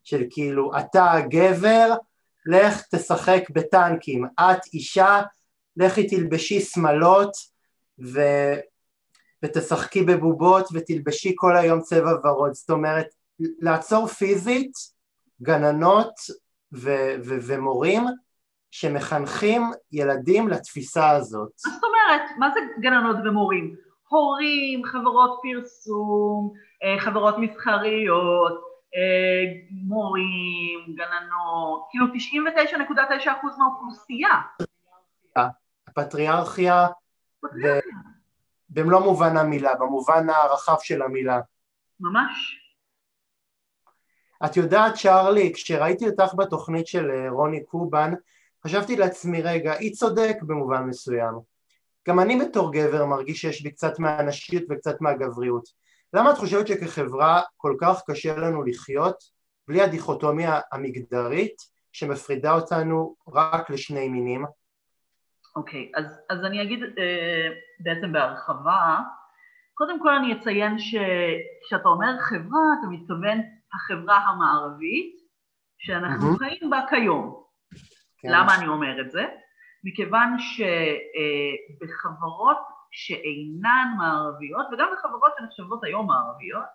[0.03, 1.95] של כאילו אתה גבר,
[2.45, 5.21] לך תשחק בטנקים, את אישה,
[5.77, 7.31] לכי תלבשי שמלות
[8.03, 8.19] ו...
[9.45, 13.07] ותשחקי בבובות ותלבשי כל היום צבע ורוד, זאת אומרת
[13.39, 14.71] לעצור פיזית
[15.41, 16.13] גננות
[16.73, 18.03] ו- ו- ומורים
[18.71, 21.51] שמחנכים ילדים לתפיסה הזאת.
[21.65, 22.21] מה זאת אומרת?
[22.39, 23.75] מה זה גננות ומורים?
[24.09, 26.53] הורים, חברות פרסום,
[26.99, 28.61] חברות מסחריות,
[28.95, 34.41] אה, מורים, גננות, כאילו 99.9% מהאוכלוסייה.
[35.87, 36.87] הפטריארכיה,
[38.69, 41.39] במלוא מובן המילה, במובן הרחב של המילה.
[41.99, 42.57] ממש.
[44.45, 48.13] את יודעת, צ'ארלי, כשראיתי אותך בתוכנית של אה, רוני קובן,
[48.65, 51.33] חשבתי לעצמי, רגע, היא צודק במובן מסוים.
[52.07, 55.80] גם אני בתור גבר מרגיש שיש בי קצת מהנשיות וקצת מהגבריות.
[56.13, 59.15] למה את חושבת שכחברה כל כך קשה לנו לחיות
[59.67, 61.55] בלי הדיכוטומיה המגדרית
[61.91, 64.45] שמפרידה אותנו רק לשני מינים?
[65.55, 68.99] אוקיי, okay, אז, אז אני אגיד אה, בעצם בהרחבה,
[69.73, 73.41] קודם כל אני אציין שכשאתה אומר חברה, אתה מתכוון
[73.73, 75.21] החברה המערבית
[75.77, 76.37] שאנחנו mm-hmm.
[76.37, 77.43] חיים בה כיום.
[78.17, 78.29] כן.
[78.31, 79.25] למה אני אומר את זה?
[79.83, 80.37] מכיוון
[81.79, 86.65] שבחברות אה, שאינן מערביות, וגם בחברות שנחשבות היום מערביות,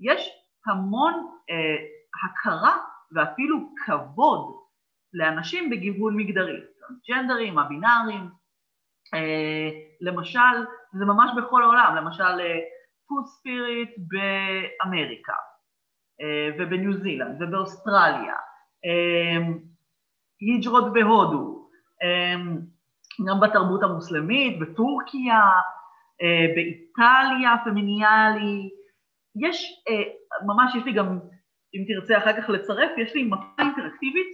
[0.00, 0.30] יש
[0.66, 1.12] המון
[1.50, 1.76] אה,
[2.24, 2.76] הכרה
[3.12, 4.56] ואפילו כבוד
[5.14, 6.60] לאנשים בגיוון מגדרי.
[6.90, 8.28] טרנסג'נדרים, הבינאריים,
[9.14, 12.40] אה, למשל, זה ממש בכל העולם, למשל
[13.08, 15.34] פוד אה, ספיריט באמריקה
[16.20, 18.34] אה, ובניו זילנד ובאוסטרליה,
[20.40, 21.68] היג'רות בהודו,
[23.28, 25.40] גם בתרבות המוסלמית, בטורקיה,
[26.54, 28.70] באיטליה, פמיניאלי,
[29.36, 29.82] יש,
[30.46, 31.18] ממש יש לי גם,
[31.74, 34.32] אם תרצה אחר כך לצרף, יש לי מפה אינטראקטיבית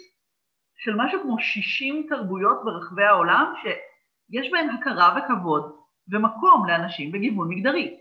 [0.76, 5.76] של משהו כמו 60 תרבויות ברחבי העולם שיש בהן הכרה וכבוד
[6.12, 7.96] ומקום לאנשים בגיוון מגדרי,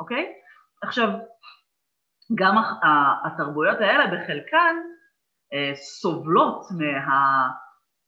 [0.00, 0.32] אוקיי?
[0.82, 1.08] עכשיו,
[2.34, 2.54] גם
[3.24, 4.76] התרבויות האלה בחלקן
[5.52, 6.66] אה, סובלות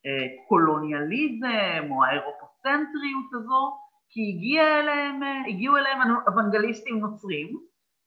[0.05, 3.77] מהקולוניאליזם או האירופוצנטריות הזו,
[4.09, 7.59] כי הגיע אליהם, הגיעו אליהם אוונגליסטים נוצרים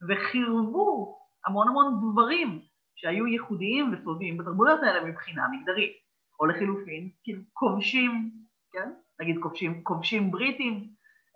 [0.09, 2.59] וחירבו המון המון דברים
[2.95, 6.03] שהיו ייחודיים וטובים בתרבויות האלה מבחינה מגדרית.
[6.39, 8.31] או לחילופין, כאילו כובשים,
[8.71, 8.89] כן?
[9.21, 10.89] נגיד כובשים, כובשים בריטים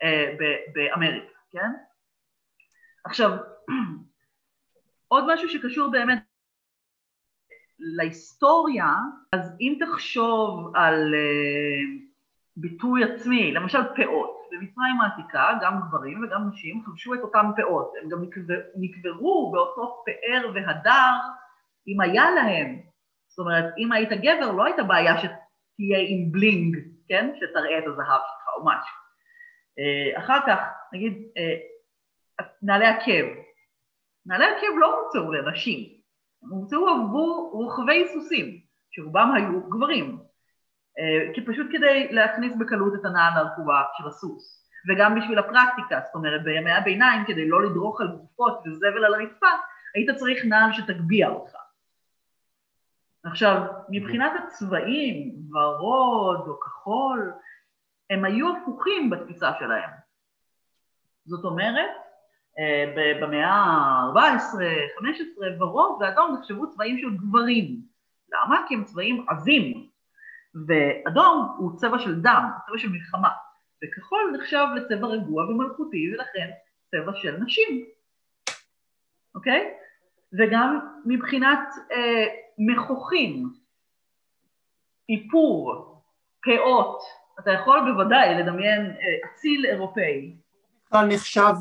[0.03, 0.35] אה,
[0.73, 1.71] באמריקה, כן?
[3.05, 3.31] עכשיו,
[5.13, 6.23] עוד משהו שקשור באמת
[7.79, 8.93] להיסטוריה,
[9.31, 11.97] אז אם תחשוב על אה,
[12.57, 18.09] ביטוי עצמי, למשל פאות, במצרים העתיקה גם גברים וגם נשים חבשו את אותם פאות, הם
[18.09, 18.23] גם
[18.75, 21.11] נקברו באותו פאר והדר
[21.87, 22.87] אם היה להם
[23.37, 27.31] זאת אומרת, אם היית גבר, לא הייתה בעיה שתהיה עם בלינג, כן?
[27.35, 28.97] שתראה את הזהב שלך או משהו.
[29.79, 30.59] אה, אחר כך,
[30.93, 33.25] נגיד, אה, נעלי עקב.
[34.25, 35.96] נעלי עקב לא הומצאו לנשים,
[36.49, 38.59] הומצאו עבור רוכבי סוסים,
[38.91, 40.19] שרובם היו גברים,
[40.99, 46.43] אה, פשוט כדי להכניס בקלות את הנעל לרכובה של הסוס, וגם בשביל הפרקטיקה, זאת אומרת,
[46.43, 49.47] בימי הביניים, כדי לא לדרוך על גופות וזבל על הרצפה,
[49.95, 51.55] היית צריך נעל שתגביה אותך.
[53.23, 57.33] עכשיו, מבחינת הצבעים, ורוד או כחול,
[58.09, 59.89] הם היו הפוכים בתפיסה שלהם.
[61.25, 61.89] זאת אומרת,
[63.21, 64.55] במאה ה-14,
[64.99, 67.81] 15, ורוד ואדום נחשבו צבעים של גברים.
[68.33, 68.65] למה?
[68.67, 69.87] כי הם צבעים עזים,
[70.67, 73.29] ואדום הוא צבע של דם, צבע של מלחמה,
[73.83, 76.49] וכחול נחשב לצבע רגוע ומלכותי, ולכן
[76.91, 77.85] צבע של נשים,
[79.35, 79.73] אוקיי?
[80.33, 81.59] וגם מבחינת
[81.91, 82.25] אה,
[82.57, 83.49] מכוחים,
[85.09, 85.93] איפור,
[86.43, 86.99] פאות,
[87.39, 90.35] אתה יכול בוודאי לדמיין אה, אציל אירופאי.
[90.87, 91.53] בכלל נחשב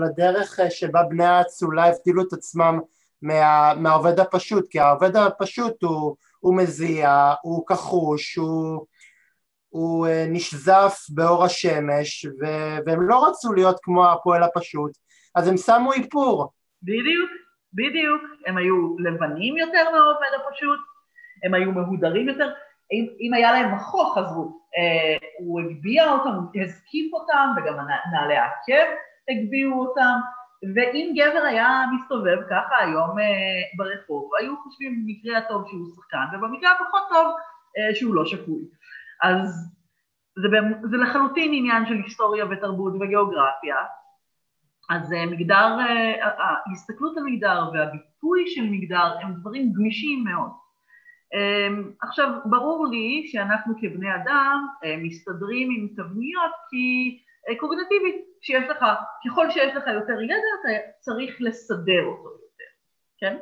[0.00, 2.78] לדרך אה, שבה בני האצולה הבדילו את עצמם
[3.22, 8.86] מה, מהעובד הפשוט, כי העובד הפשוט הוא, הוא מזיע, הוא כחוש, הוא,
[9.68, 12.46] הוא אה, נשזף באור השמש, ו,
[12.86, 14.92] והם לא רצו להיות כמו הפועל הפשוט,
[15.34, 16.52] אז הם שמו איפור.
[16.82, 17.30] בדיוק.
[17.72, 20.78] בדיוק, הם היו לבנים יותר מהעובד הפשוט,
[21.44, 22.50] הם היו מהודרים יותר,
[22.92, 24.26] אם, אם היה להם מכוך אז
[24.76, 28.90] אה, הוא הגביה אותם, הוא הזקיף אותם, וגם נעלי העקב
[29.28, 30.18] הגביהו אותם,
[30.74, 33.24] ואם גבר היה מסתובב ככה היום אה,
[33.76, 37.26] ברחוב, היו חושבים במקרה הטוב שהוא שחקן, ובמקרה הפחות טוב
[37.78, 38.62] אה, שהוא לא שפוי.
[39.22, 39.74] אז
[40.36, 40.48] זה,
[40.90, 43.76] זה לחלוטין עניין של היסטוריה ותרבות וגיאוגרפיה.
[44.90, 45.76] אז מגדר,
[46.22, 50.50] ההסתכלות על מגדר והביטוי של מגדר הם דברים גמישים מאוד.
[51.34, 57.18] אמ, עכשיו, ברור לי שאנחנו כבני אדם אה, מסתדרים עם תבניות כי
[57.60, 58.84] קוגנטיבית, שיש לך,
[59.26, 60.68] ככל שיש לך יותר ידע אתה
[61.00, 62.70] צריך לסדר אותו יותר,
[63.18, 63.36] כן?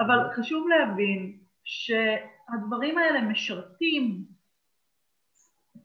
[0.00, 4.24] אבל חשוב להבין שהדברים האלה משרתים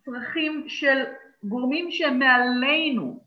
[0.06, 1.04] צרכים של
[1.44, 3.26] גורמים שהם מעלינו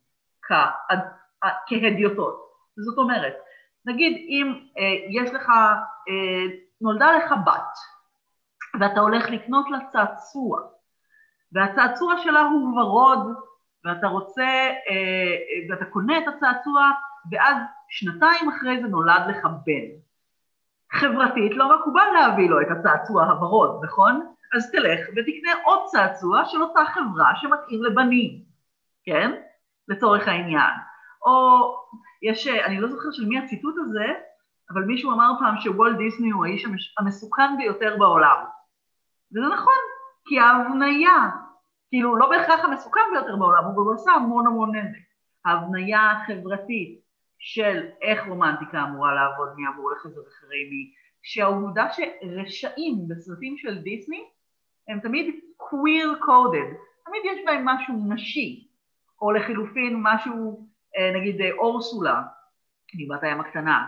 [1.68, 2.48] כהדיוטות.
[2.76, 3.36] זאת אומרת,
[3.84, 5.48] נגיד אם אה, יש לך,
[6.08, 6.46] אה,
[6.80, 7.78] נולדה לך בת
[8.80, 10.60] ואתה הולך לקנות לה צעצוע
[11.52, 13.34] והצעצוע שלה הוא ורוד
[13.84, 14.44] ואתה רוצה,
[14.90, 16.90] אה, ואתה קונה את הצעצוע
[17.30, 17.56] ואז
[17.88, 19.98] שנתיים אחרי זה נולד לך בן.
[20.92, 24.32] חברתית לא מקובל להביא לו את הצעצוע הוורוד, נכון?
[24.56, 28.42] אז תלך ותקנה עוד צעצוע של אותה חברה שמתאים לבנים,
[29.04, 29.32] כן?
[29.88, 30.74] לצורך העניין.
[31.26, 31.76] או
[32.22, 34.04] יש, אני לא זוכר של מי הציטוט הזה,
[34.70, 36.66] אבל מישהו אמר פעם שוולט דיסני הוא האיש
[36.98, 38.44] המסוכן ביותר בעולם.
[39.32, 39.74] וזה נכון,
[40.24, 41.30] כי ההבניה,
[41.88, 44.98] כאילו לא בהכרח המסוכן ביותר בעולם, הוא גם עושה המון המון נזק.
[45.44, 47.00] ההבניה החברתית
[47.38, 54.24] של איך רומנטיקה אמורה לעבוד, מי אמור לחזר אחרי מי, שהעובדה שרשעים בסרטים של דיסני
[54.88, 56.76] הם תמיד queer coded,
[57.06, 58.68] תמיד יש בהם משהו נשי,
[59.22, 62.22] או לחילופין משהו, אה, נגיד אה, אורסולה,
[62.96, 63.86] דיבת הים הקטנה,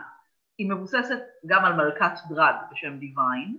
[0.61, 3.57] היא מבוססת גם על מלכת דרד בשם דיוויין,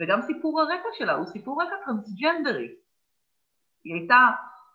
[0.00, 2.74] וגם סיפור הרקע שלה הוא סיפור רקע טרנסג'נדרי.
[3.84, 4.28] היא הייתה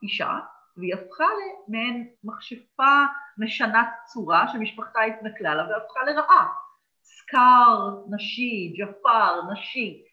[0.03, 0.39] אישה,
[0.77, 1.25] והיא הפכה
[1.67, 3.03] למעין מכשפה
[3.37, 6.47] משנת צורה שמשפחתה התנכלה לה והפכה לרעה.
[7.03, 10.03] סקאר נשי, ג'פר נשי,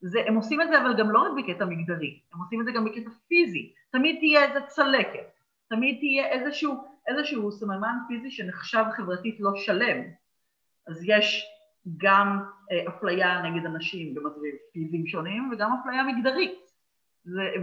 [0.00, 2.72] זה, הם עושים את זה אבל גם לא רק בקטע מגדרי, הם עושים את זה
[2.72, 3.72] גם בקטע פיזי.
[3.90, 5.30] תמיד תהיה איזה צלקת,
[5.68, 10.20] תמיד תהיה איזשהו, איזשהו סממן פיזי שנחשב חברתית לא שלם.
[10.86, 11.46] אז יש
[11.96, 16.70] גם אה, אפליה נגד אנשים במצבים פיזיים שונים וגם אפליה מגדרית.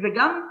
[0.04, 0.50] וגם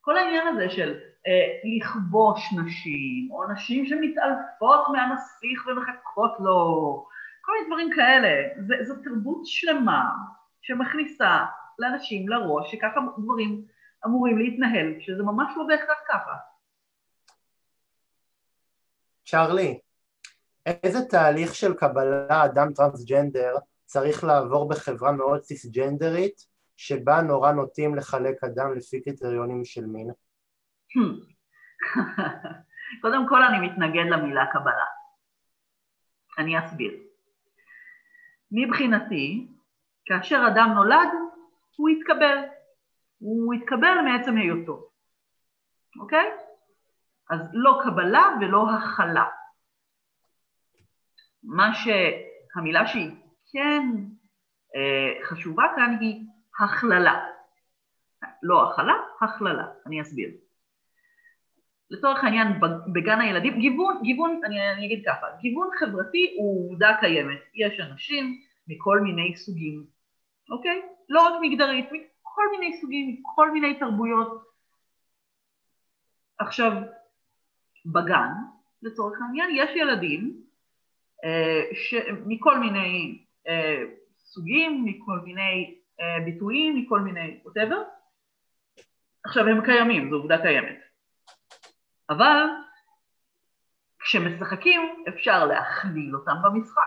[0.00, 7.06] כל העניין הזה של אה, לכבוש נשים, או נשים שמתעלפות מהנסיך ומחכות לו,
[7.40, 10.10] כל מיני דברים כאלה, זה, זו תרבות שלמה
[10.62, 11.44] שמכניסה
[11.78, 13.64] לאנשים לראש שככה דברים
[14.06, 16.32] אמורים להתנהל, שזה ממש לא בהכרח ככה.
[19.24, 19.80] צ'רלי,
[20.82, 23.54] איזה תהליך של קבלה אדם טרנסג'נדר
[23.84, 30.10] צריך לעבור בחברה מאוד סיסג'נדרית שבה נורא נוטים לחלק אדם לפי קריטריונים של מין?
[33.02, 34.84] קודם כל אני מתנגד למילה קבלה.
[36.38, 36.92] אני אסביר.
[38.52, 39.48] מבחינתי,
[40.04, 41.08] כאשר אדם נולד,
[41.76, 42.38] הוא יתקבל.
[43.18, 44.88] הוא יתקבל מעצם היותו,
[46.00, 46.30] אוקיי?
[47.30, 49.24] אז לא קבלה ולא הכלה.
[51.44, 53.10] מה שהמילה שהיא
[53.52, 53.82] כן
[54.76, 56.24] אה, חשובה כאן היא
[56.60, 57.24] הכללה.
[58.42, 59.66] לא הכלה, הכללה.
[59.86, 60.28] אני אסביר.
[61.90, 62.48] לצורך העניין
[62.92, 67.38] בגן הילדים, גיוון, גיוון, אני, אני אגיד ככה, גיוון חברתי הוא עובדה קיימת.
[67.54, 69.84] יש אנשים מכל מיני סוגים,
[70.50, 70.82] אוקיי?
[71.08, 74.42] לא רק מגדרית, מכל מיני סוגים, מכל מיני תרבויות.
[76.38, 76.72] עכשיו,
[77.86, 78.32] בגן,
[78.82, 80.42] לצורך העניין, יש ילדים
[81.74, 81.94] ש...
[82.26, 83.84] מכל מיני אה,
[84.18, 87.76] סוגים, מכל מיני אה, ביטויים, מכל מיני whatever.
[89.24, 90.78] עכשיו, הם קיימים, זו עובדה קיימת.
[92.10, 92.46] אבל
[93.98, 96.82] כשמשחקים אפשר להכליל אותם במשחק,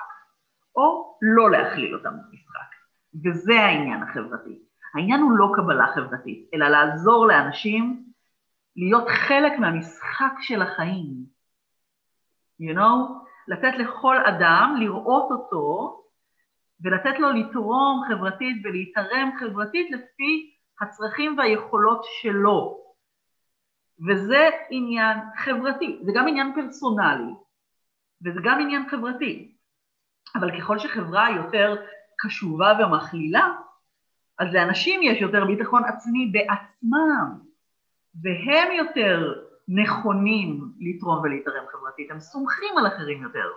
[0.75, 2.71] או לא להכליל אותם במשחק.
[3.25, 4.59] וזה העניין החברתי.
[4.95, 8.05] העניין הוא לא קבלה חברתית, אלא לעזור לאנשים
[8.75, 11.25] להיות חלק מהמשחק של החיים.
[12.61, 13.21] You know?
[13.47, 15.97] לתת לכל אדם לראות אותו
[16.81, 22.81] ולתת לו לתרום חברתית ולהתערם חברתית לפי הצרכים והיכולות שלו.
[24.09, 27.33] וזה עניין חברתי, זה גם עניין פרסונלי,
[28.25, 29.55] וזה גם עניין חברתי.
[30.35, 31.75] אבל ככל שחברה יותר
[32.17, 33.47] קשובה ומכלילה,
[34.39, 37.39] אז לאנשים יש יותר ביטחון עצמי בעצמם,
[38.21, 39.33] והם יותר
[39.75, 43.47] נכונים לתרום ולהתערם חברתית, הם סומכים על אחרים יותר.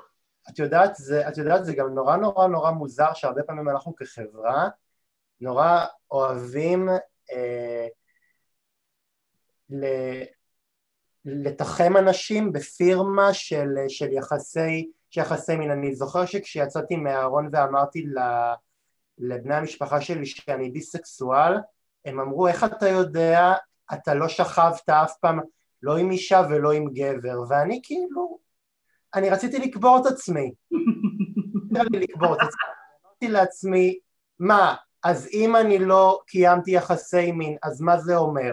[0.50, 4.68] את יודעת, זה, את יודעת, זה גם נורא נורא נורא מוזר שהרבה פעמים אנחנו כחברה
[5.40, 6.88] נורא אוהבים
[7.33, 7.87] אה,
[9.70, 9.85] ל...
[11.24, 15.70] לתחם אנשים בפירמה של, של יחסי, יחסי מין.
[15.70, 18.07] אני זוכר שכשיצאתי מהארון ואמרתי
[19.18, 21.53] לבני המשפחה שלי שאני ביסקסואל,
[22.05, 23.53] הם אמרו, איך אתה יודע,
[23.92, 25.40] אתה לא שכבת אף פעם,
[25.85, 28.38] לא עם אישה ולא עם גבר, ואני כאילו,
[29.14, 30.53] אני רציתי לקבור את עצמי.
[31.75, 32.64] רציתי לקבור את עצמי.
[33.07, 33.99] אמרתי לעצמי,
[34.38, 38.53] מה, אז אם אני לא קיימתי יחסי מין, אז מה זה אומר?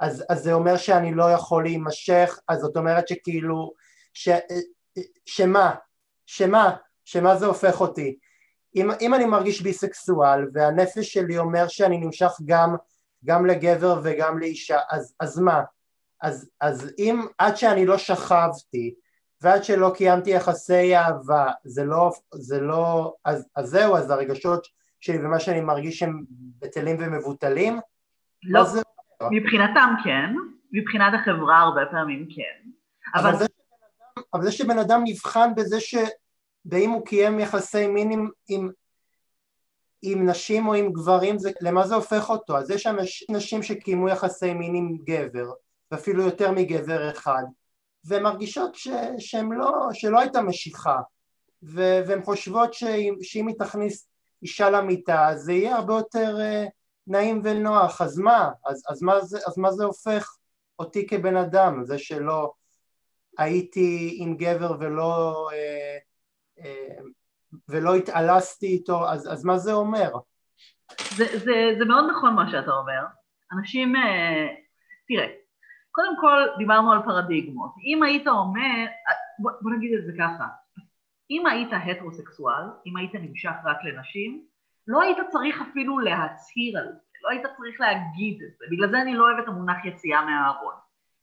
[0.00, 3.72] אז, אז זה אומר שאני לא יכול להימשך, אז זאת אומרת שכאילו,
[4.14, 4.28] ש,
[5.26, 5.74] שמה,
[6.26, 8.18] שמה, שמה זה הופך אותי?
[8.76, 12.76] אם, אם אני מרגיש ביסקסואל והנפש שלי אומר שאני נמשך גם,
[13.24, 15.62] גם לגבר וגם לאישה, אז, אז מה?
[16.22, 18.94] אז, אז אם עד שאני לא שכבתי
[19.40, 24.66] ועד שלא קיימתי יחסי אהבה, זה לא, זה לא, אז, אז זהו, אז הרגשות
[25.00, 26.24] שלי ומה שאני מרגיש הם
[26.58, 27.80] בטלים ומבוטלים?
[28.42, 28.80] לא, זה...
[29.30, 30.34] מבחינתם כן,
[30.72, 32.70] מבחינת החברה הרבה פעמים כן.
[33.14, 33.46] אבל, אבל, זה,
[34.34, 35.94] אבל זה שבן אדם נבחן בזה ש...
[36.66, 38.70] ואם הוא קיים יחסי מין עם, עם,
[40.02, 42.58] עם נשים או עם גברים, זה, למה זה הופך אותו?
[42.58, 42.86] אז יש
[43.30, 45.50] נשים שקיימו יחסי מין עם גבר,
[45.90, 47.42] ואפילו יותר מגבר אחד,
[48.04, 50.98] והן מרגישות ש, שהן לא, שלא הייתה משיכה,
[51.62, 54.08] ו, והן חושבות שאם, שאם היא תכניס
[54.42, 56.68] אישה למיטה, זה יהיה הרבה יותר uh,
[57.06, 58.50] נעים ונוח, אז מה?
[58.66, 60.36] אז, אז, מה זה, אז מה זה הופך
[60.78, 62.52] אותי כבן אדם, זה שלא
[63.38, 65.48] הייתי עם גבר ולא...
[65.50, 66.10] Uh,
[67.68, 70.12] ולא התעלסתי איתו, אז, אז מה זה אומר?
[71.16, 73.02] זה, זה, זה מאוד נכון מה שאתה אומר.
[73.52, 74.46] אנשים, אה,
[75.08, 75.26] תראה,
[75.90, 77.70] קודם כל דיברנו על פרדיגמות.
[77.84, 78.86] אם היית אומר,
[79.38, 80.46] בוא, בוא נגיד את זה ככה,
[81.30, 84.44] אם היית הטרוסקסואל, אם היית נמשך רק לנשים,
[84.86, 88.64] לא היית צריך אפילו להצהיר על זה, לא היית צריך להגיד את זה.
[88.70, 90.74] בגלל זה אני לא אוהב את המונח יציאה מהארון.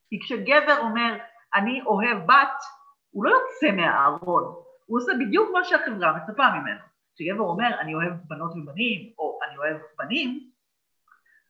[0.10, 1.18] כי כשגבר אומר,
[1.56, 2.64] אני אוהב בת,
[3.12, 4.44] הוא לא יוצא מהארון,
[4.86, 6.80] הוא עושה בדיוק מה שהחברה מצפה ממנו.
[7.16, 10.50] כשגבר אומר אני אוהב בנות ובנים, או אני אוהב בנים,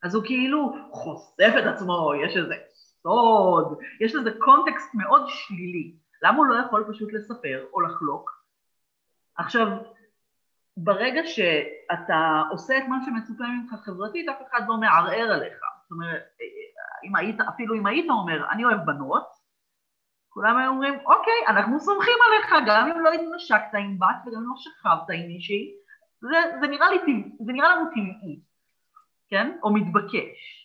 [0.03, 2.56] אז הוא כאילו חושף את עצמו, יש איזה
[3.08, 5.93] סוד, יש לזה קונטקסט מאוד שלילי.
[6.24, 8.43] למה הוא לא יכול פשוט לספר או לחלוק?
[9.38, 9.67] עכשיו,
[10.78, 15.58] ברגע שאתה עושה את מה שמצופה ממך חברתית, אף אחד לא מערער עליך.
[15.84, 16.24] זאת אומרת,
[17.04, 19.28] אם היית, אפילו אם היית אומר, אני אוהב בנות,
[20.30, 24.50] כולם היו אומרים, אוקיי, אנחנו סומכים עליך, גם אם לא התנשקת עם בת וגם אם
[24.50, 25.72] לא שכבת עם מישהי,
[26.22, 26.98] זה, זה, נראה לי,
[27.46, 28.39] זה נראה לנו טבעי,
[29.30, 29.58] כן?
[29.63, 30.57] או מתבקש.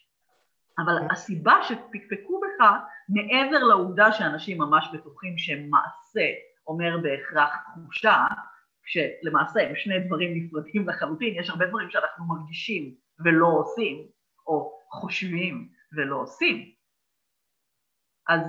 [0.79, 2.67] אבל הסיבה שפקפקו בך,
[3.09, 6.27] מעבר לעובדה שאנשים ממש בטוחים שמעשה
[6.67, 8.27] אומר בהכרח תחושה,
[8.85, 14.07] כשלמעשה הם שני דברים נפרדים לחלוטין, יש הרבה דברים שאנחנו מרגישים ולא עושים,
[14.47, 16.73] או חושבים ולא עושים.
[18.29, 18.41] אז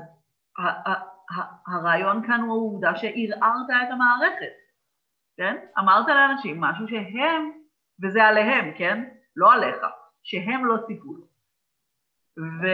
[1.67, 4.53] הרעיון כאן הוא העובדה שערערת את המערכת,
[5.37, 5.65] כן?
[5.79, 7.51] אמרת לאנשים משהו שהם,
[8.03, 9.09] וזה עליהם, כן?
[9.35, 9.77] לא עליך,
[10.23, 11.32] שהם לא ציפו לו.
[12.37, 12.65] ו,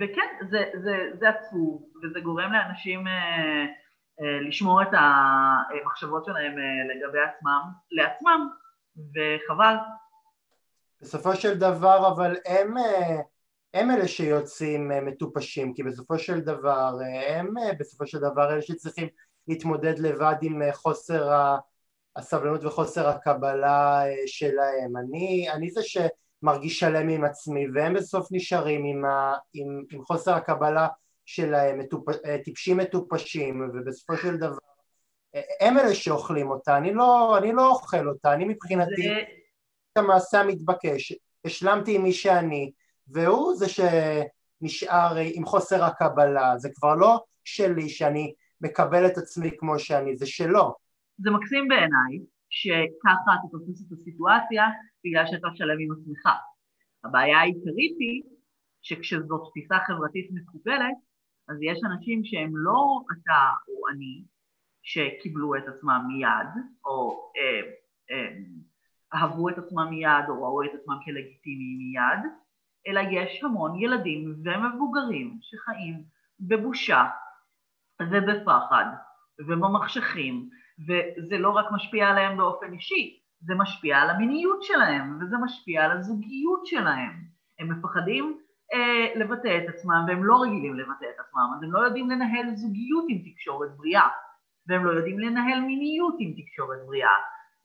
[0.00, 3.64] וכן, זה, זה, זה עצוב, וזה גורם לאנשים אה,
[4.20, 8.48] אה, לשמור את המחשבות שלהם אה, לגבי עצמם, לעצמם,
[8.96, 9.74] וחבל.
[11.00, 12.78] בסופו של דבר, אבל הם...
[12.78, 13.20] אה...
[13.76, 18.62] הם אלה שיוצאים אה, מטופשים, כי בסופו של דבר, אה, הם בסופו של דבר אלה
[18.62, 19.08] שצריכים
[19.48, 21.54] להתמודד לבד עם חוסר
[22.16, 24.96] הסבלנות וחוסר הקבלה שלהם.
[24.96, 25.82] אני, אני זה
[26.40, 30.88] שמרגיש שלם עם עצמי, והם בסוף נשארים עם, ה, עם, עם חוסר הקבלה
[31.24, 32.04] שלהם, מטופ,
[32.44, 34.56] טיפשים מטופשים, ובסופו של דבר
[35.60, 39.22] הם אלה שאוכלים אותה, אני לא, אני לא אוכל אותה, אני מבחינתי זה...
[39.92, 41.12] את המעשה המתבקש,
[41.44, 42.72] השלמתי עם מי שאני,
[43.08, 49.78] והוא זה שנשאר עם חוסר הקבלה, זה כבר לא שלי שאני מקבל את עצמי כמו
[49.78, 50.74] שאני, זה שלו.
[51.18, 52.20] זה מקסים בעיניי
[52.50, 54.64] שככה אתה תופס את הסיטואציה
[55.06, 56.28] בגלל שאתה שלם עם עצמך.
[57.04, 58.22] הבעיה העיקרית היא
[58.82, 60.96] שכשזאת תפיסה חברתית מקובלת,
[61.48, 64.24] אז יש אנשים שהם לא אתה או אני,
[64.82, 67.60] שקיבלו את עצמם מיד, או אה,
[68.10, 68.32] אה,
[69.14, 72.32] אהבו את עצמם מיד, או ראו את עצמם כלגיטימיים מיד,
[72.86, 76.02] אלא יש המון ילדים ומבוגרים שחיים
[76.40, 77.04] בבושה
[78.02, 78.84] ובפחד
[79.38, 80.48] ובמחשכים,
[80.86, 85.90] וזה לא רק משפיע עליהם באופן אישי, זה משפיע על המיניות שלהם, וזה משפיע על
[85.90, 87.12] הזוגיות שלהם.
[87.58, 88.38] הם מפחדים
[88.74, 92.54] אה, לבטא את עצמם, והם לא רגילים לבטא את עצמם, אז הם לא יודעים לנהל
[92.54, 94.08] זוגיות עם תקשורת בריאה,
[94.68, 97.16] והם לא יודעים לנהל מיניות עם תקשורת בריאה,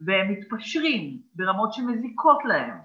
[0.08, 2.78] והם מתפשרים ברמות שמזיקות להם.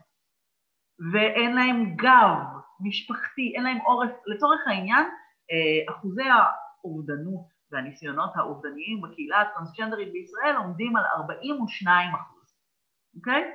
[1.13, 2.37] ואין להם גב
[2.81, 5.07] משפחתי, אין להם עורף, לצורך העניין,
[5.89, 12.36] אחוזי האובדנות והניסיונות האובדניים בקהילה הטרנסג'נדרית בישראל עומדים על 42 אחוז,
[13.17, 13.53] אוקיי?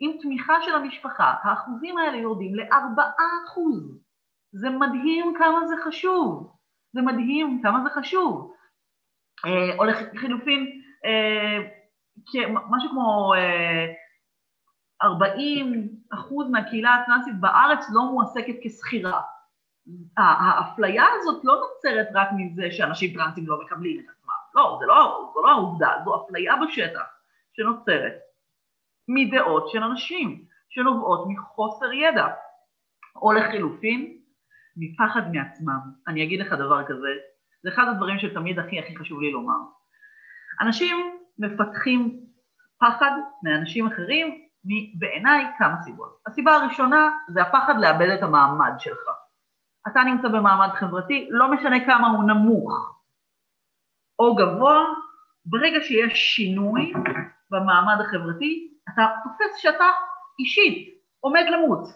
[0.00, 3.02] עם תמיכה של המשפחה, האחוזים האלה יורדים ל-4
[3.46, 4.00] אחוז.
[4.52, 6.54] זה מדהים כמה זה חשוב.
[6.92, 8.54] זה מדהים כמה זה חשוב.
[9.46, 11.58] אה, או לחילופין, אה,
[12.70, 13.86] משהו כמו אה,
[15.02, 19.20] 40 אחוז מהקהילה הטרנסית בארץ לא מועסקת כשכירה.
[20.16, 25.30] האפליה הזאת לא נוצרת רק מזה שאנשים טרנסים לא מקבלים את עצמם, לא, זה לא,
[25.34, 27.04] זו לא העובדה, זו אפליה בשטח
[27.52, 28.12] שנוצרת
[29.08, 32.26] מדעות של אנשים שנובעות מחוסר ידע,
[33.16, 34.16] או לחילופין,
[34.76, 35.80] מפחד מעצמם.
[36.08, 37.08] אני אגיד לך דבר כזה,
[37.62, 39.58] זה אחד הדברים שתמיד הכי הכי חשוב לי לומר.
[40.60, 42.20] אנשים מפתחים
[42.78, 43.10] פחד
[43.42, 44.44] מאנשים אחרים
[44.98, 46.18] בעיניי כמה סיבות.
[46.26, 49.08] הסיבה הראשונה זה הפחד לאבד את המעמד שלך.
[49.88, 53.00] אתה נמצא במעמד חברתי, לא משנה כמה הוא נמוך
[54.18, 54.84] או גבוה,
[55.46, 56.92] ברגע שיש שינוי
[57.50, 59.84] במעמד החברתי, אתה תופס שאתה
[60.38, 61.88] אישית עומד למות.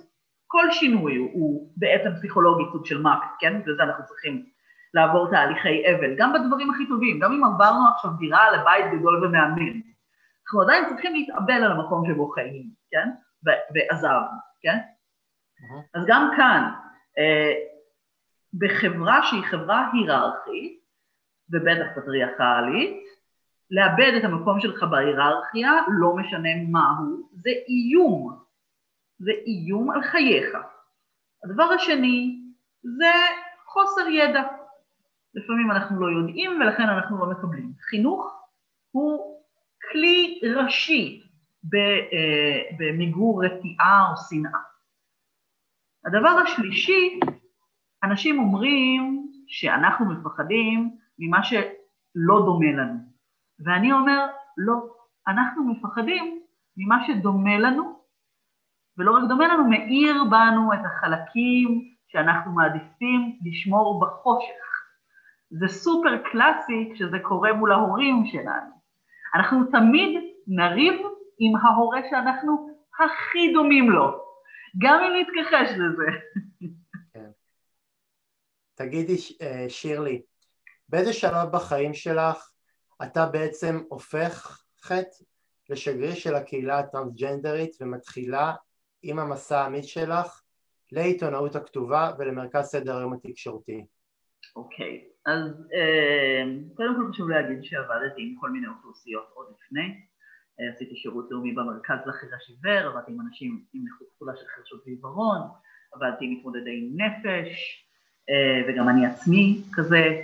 [0.46, 3.60] כל שינוי הוא, בעצם פסיכולוגי סוג של מוות, כן?
[3.60, 4.46] בגלל זה אנחנו צריכים
[4.94, 9.80] לעבור תהליכי אבל, גם בדברים הכי טובים, גם אם עברנו עכשיו דירה לבית גדול ומאמן,
[10.46, 13.08] אנחנו עדיין צריכים להתאבל על המקום שבו חיים, כן?
[13.44, 14.78] ועזבנו, כן?
[15.94, 16.70] אז גם כאן,
[17.18, 17.52] אה,
[18.58, 20.78] בחברה שהיא חברה היררכית,
[21.50, 22.96] ובטח פטריארכלית,
[23.70, 28.38] לאבד את המקום שלך בהיררכיה, לא משנה מהו, זה איום.
[29.18, 30.56] זה איום על חייך.
[31.44, 32.40] הדבר השני
[32.82, 33.12] זה
[33.66, 34.42] חוסר ידע.
[35.34, 37.72] לפעמים אנחנו לא יודעים ולכן אנחנו לא מקבלים.
[37.90, 38.32] חינוך
[38.90, 39.40] הוא
[39.92, 41.22] כלי ראשי
[41.74, 44.60] אה, במיגור רתיעה או שנאה.
[46.06, 47.20] הדבר השלישי,
[48.04, 52.98] אנשים אומרים שאנחנו מפחדים ממה שלא דומה לנו,
[53.64, 54.74] ואני אומר, לא,
[55.28, 56.42] אנחנו מפחדים
[56.76, 57.98] ממה שדומה לנו,
[58.98, 64.68] ולא רק דומה לנו, מאיר בנו את החלקים שאנחנו מעדיפים לשמור בחושך.
[65.50, 68.78] זה סופר קלאסי כשזה קורה מול ההורים שלנו.
[69.34, 70.94] אנחנו תמיד נריב
[71.38, 74.24] עם ההורה שאנחנו הכי דומים לו,
[74.78, 76.06] גם אם נתכחש לזה.
[77.12, 77.30] כן.
[78.74, 80.22] תגידי, אה, שירלי,
[80.88, 82.50] באיזה שלב בחיים שלך
[83.02, 85.06] אתה בעצם הופכת
[85.70, 88.54] לשגריר של הקהילה הטרנסג'נדרית ומתחילה
[89.02, 90.42] עם המסע האמיץ שלך
[90.92, 93.84] לעיתונאות הכתובה ולמרכז סדר היום התקשורתי?
[94.56, 95.30] אוקיי, okay.
[95.30, 96.44] אז אה,
[96.74, 100.00] קודם כל חשוב להגיד שעבדתי עם כל מיני אוכלוסיות עוד לפני.
[100.60, 104.82] אה, עשיתי שירות לאומי במרכז לחירש עיוור, עבדתי עם אנשים עם נכות כפולה של חרשות
[104.86, 105.40] ועיוורון,
[105.92, 107.84] עבדתי עם מתמודדי נפש,
[108.30, 110.22] אה, וגם אני עצמי כזה,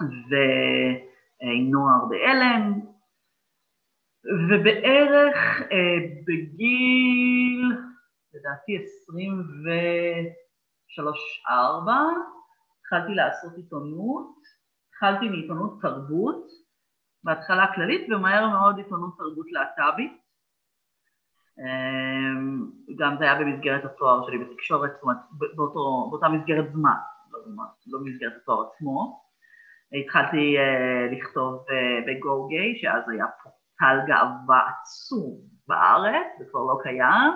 [0.00, 2.80] ועם נוער בהלם,
[4.48, 5.36] ובערך
[6.26, 7.76] בגיל,
[8.34, 8.80] לדעתי 23-4,
[12.80, 14.34] התחלתי לעשות עיתונות,
[14.90, 16.46] התחלתי מעיתונות תרבות,
[17.24, 20.12] בהתחלה כללית ומהר מאוד עיתונות תרבות להט"בית.
[21.58, 25.16] אמ, גם זה היה במסגרת התואר שלי בתקשורת, זאת אומרת
[25.56, 26.96] באותו, באותה מסגרת זמן,
[27.30, 27.40] לא,
[27.86, 29.27] לא במסגרת התואר עצמו.
[29.92, 35.36] התחלתי uh, לכתוב uh, בגו גיי, שאז היה פורטל גאווה עצום
[35.68, 37.32] בארץ, זה כבר לא קיים.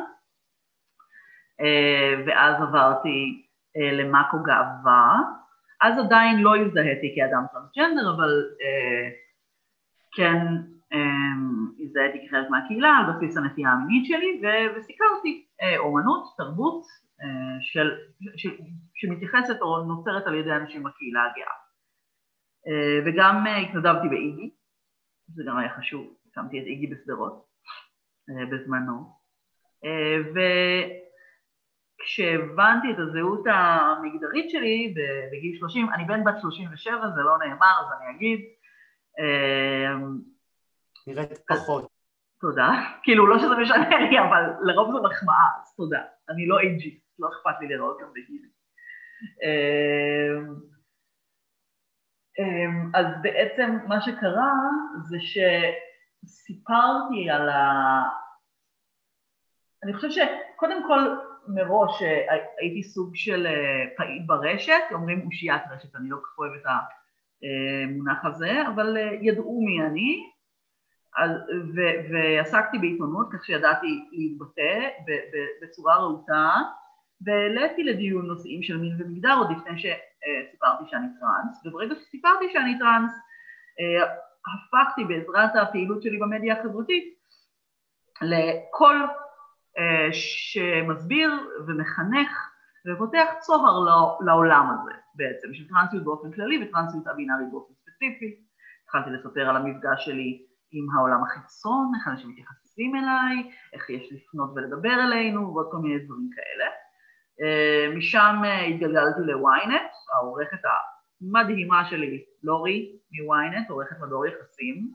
[1.60, 3.46] Uh, ואז עברתי
[3.92, 5.18] למאקו גאווה,
[5.82, 8.42] אז עדיין לא הזדהיתי כאדם טרנסג'נדר, אבל
[10.16, 10.36] כן
[11.80, 14.42] הזדהיתי כחלק מהקהילה על בסיס הנטייה המינית שלי,
[14.76, 15.46] וסיקרתי
[15.78, 16.82] אומנות, תרבות,
[17.60, 17.90] של,
[18.36, 18.46] ש,
[18.94, 21.61] שמתייחסת או נוצרת על ידי אנשים בקהילה הגאה.
[22.66, 24.50] Uh, וגם uh, התנדבתי באיגי,
[25.28, 27.44] זה גם היה חשוב, הקמתי את איגי בשדרות
[28.30, 29.12] uh, בזמנו.
[29.84, 30.38] Uh,
[31.98, 34.94] כשהבנתי את הזהות המגדרית שלי
[35.32, 38.40] בגיל 30, אני בן בת 37, זה לא נאמר, אז אני אגיד.
[41.06, 41.88] נראית פחות.
[42.40, 42.70] תודה.
[43.02, 46.02] כאילו, לא שזה משנה לי, אבל לרוב זו מחמאה, אז תודה.
[46.28, 48.42] אני לא אייג'י, לא אכפת לי לראות גם בגיל.
[52.38, 54.52] אמ, אז בעצם מה שקרה
[55.04, 55.16] זה
[56.24, 58.02] שסיפרתי על ה...
[59.84, 61.16] אני חושבת שקודם כל
[61.48, 66.38] מראש אה, הייתי סוג של אה, פעיל ברשת, אומרים אושיית רשת, אני לא כל כך
[66.38, 66.66] אוהבת את
[67.86, 70.28] המונח הזה, אבל אה, ידעו מי אני,
[71.74, 74.88] ו- ועסקתי בעיתונות, כך שידעתי להתבטא
[75.62, 76.50] בצורה רהוטה,
[77.20, 79.78] והעליתי לדיון נושאים של מין ומגדר עוד לפני
[80.22, 83.12] שסיפרתי שאני טראנס, וברגע שסיפרתי שאני טראנס,
[84.46, 87.04] הפכתי בעזרת הפעילות שלי במדיה החברתית
[88.22, 89.06] לקול
[90.12, 91.30] שמסביר
[91.66, 92.30] ומחנך
[92.86, 93.78] ופותח צוהר
[94.26, 98.36] לעולם הזה בעצם, של טרנסיות באופן כללי וטרנסיות א-בינארית באופן ספציפי.
[98.84, 104.50] התחלתי לספר על המפגש שלי עם העולם החיצון, איך אנשים מתייחסים אליי, איך יש לפנות
[104.54, 106.70] ולדבר אלינו ועוד כל מיני דברים כאלה.
[107.42, 110.58] אה, משם אה, התגלגלתי ל-ynet, העורכת
[111.20, 114.92] המדהימה שלי, לורי מ-ynet, עורכת מדור יחסים.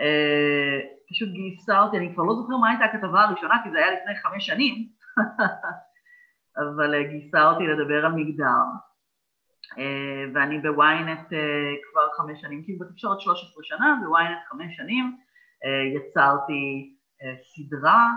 [0.00, 3.90] אה, פשוט גייסה אותי, אני כבר לא זוכר מה הייתה הכתבה הראשונה, כי זה היה
[3.90, 4.88] לפני חמש שנים,
[6.60, 8.64] אבל גייסה אותי לדבר על מגדר.
[10.34, 11.28] ואני בוויינט
[11.92, 15.16] כבר חמש שנים, כאילו בתקשורת 13 שנה, בוויינט חמש שנים,
[15.96, 16.94] יצרתי
[17.42, 18.08] סדרה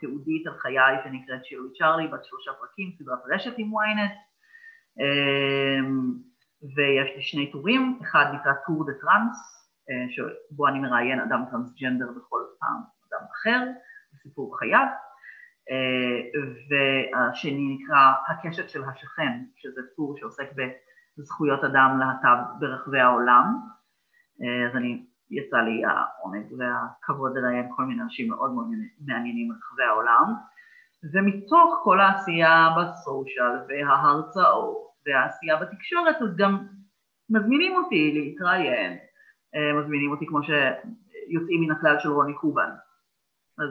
[0.00, 4.14] תיעודית על חיי שנקראת שירלי צ'רלי, בת שלושה פרקים, סדרת רשת עם ynet,
[6.76, 9.68] ויש לי שני טורים, אחד נקרא טור דה טראנס,
[10.10, 12.76] שבו אני מראיין אדם טרנסג'נדר בכל פעם
[13.08, 13.66] אדם אחר,
[14.12, 14.86] בסיפור חייו,
[16.70, 20.48] והשני נקרא הקשת של השכן, שזה טור שעוסק
[21.18, 23.56] בזכויות אדם להט"ב ברחבי העולם,
[24.70, 28.66] אז אני יצא לי העונג והכבוד לראיין כל מיני אנשים מאוד מאוד
[29.06, 30.34] מעניינים ברחבי העולם,
[31.12, 34.76] ומתוך כל העשייה ב social וההרצאות
[35.06, 36.66] והעשייה בתקשורת, אז גם
[37.30, 38.98] מזמינים אותי להתראיין,
[39.54, 42.70] אה, מזמינים אותי כמו שיוצאים מן הכלל של רוני קובן.
[43.58, 43.68] אז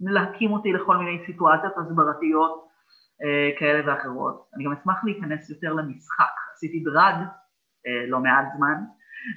[0.00, 2.68] להקים אותי לכל מיני סיטואציות הסברתיות
[3.24, 4.48] אה, כאלה ואחרות.
[4.54, 7.14] אני גם אשמח להיכנס יותר למשחק, עשיתי דרג
[7.86, 8.84] אה, לא מעט זמן.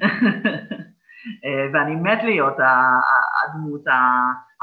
[1.73, 3.83] ואני מת להיות הדמות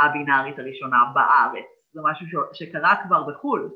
[0.01, 1.78] הבינארית הראשונה בארץ.
[1.99, 3.71] זה משהו שקרה כבר בחו"ל,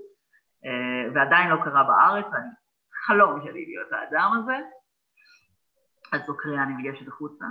[0.64, 2.48] אה, ועדיין לא קרה בארץ, ואני
[3.06, 4.56] חלום שלי להיות האדם הזה.
[6.12, 7.44] אז זו קריאה אני מגשת החוצה.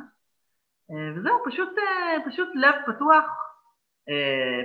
[0.91, 1.69] אה, וזהו, פשוט,
[2.25, 3.23] פשוט לב פתוח,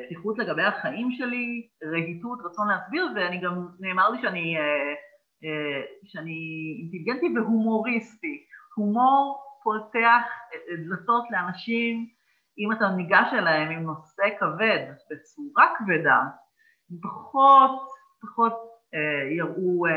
[0.07, 4.57] פתיחות לגבי החיים שלי, רהיטות, רצון להסביר, ואני גם, נאמר לי שאני,
[6.05, 6.39] שאני
[6.81, 8.47] אינטליגנטי והומוריסטי.
[8.75, 10.23] הומור פותח
[10.89, 12.09] דלתות לאנשים,
[12.59, 16.21] אם אתה ניגש אליהם עם נושא כבד, בצורה כבדה,
[17.03, 17.89] פחות,
[18.21, 18.53] פחות
[18.95, 19.93] אה, יראו אה,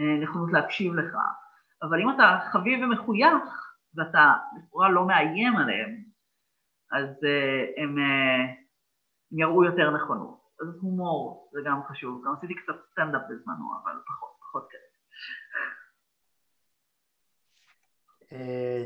[0.00, 1.14] אה, נכונות להקשיב לך.
[1.82, 5.96] אבל אם אתה חביב ומחוייך, ואתה לכאורה לא מאיים עליהם,
[6.92, 8.42] אז אה, הם, אה,
[9.32, 10.38] הם יראו יותר נכונות.
[10.60, 12.22] אז הומור זה גם חשוב.
[12.26, 14.88] גם עשיתי קצת סטנדאפ בזמנו, אבל פחות, פחות כזה.
[18.32, 18.84] אה,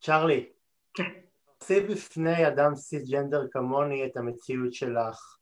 [0.00, 0.52] צ'רלי,
[0.92, 1.29] תציב
[1.78, 1.92] כן.
[1.92, 5.36] בפני אדם סיסג'נדר כמוני את המציאות שלך,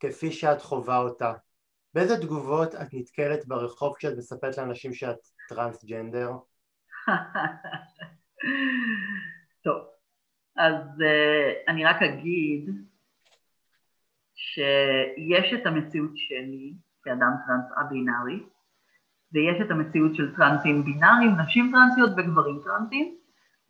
[0.00, 1.32] כפי שאת חווה אותה.
[1.94, 5.18] באיזה תגובות את נתקלת ברחוב כשאת מספרת לאנשים שאת
[5.48, 6.30] טרנסג'נדר?
[9.64, 9.76] טוב,
[10.56, 12.70] אז uh, אני רק אגיד
[14.34, 18.42] שיש את המציאות שלי כאדם טרנס א-בינארי,
[19.32, 23.23] ויש את המציאות של טרנסים בינאריים, נשים טרנסיות וגברים טרנסים,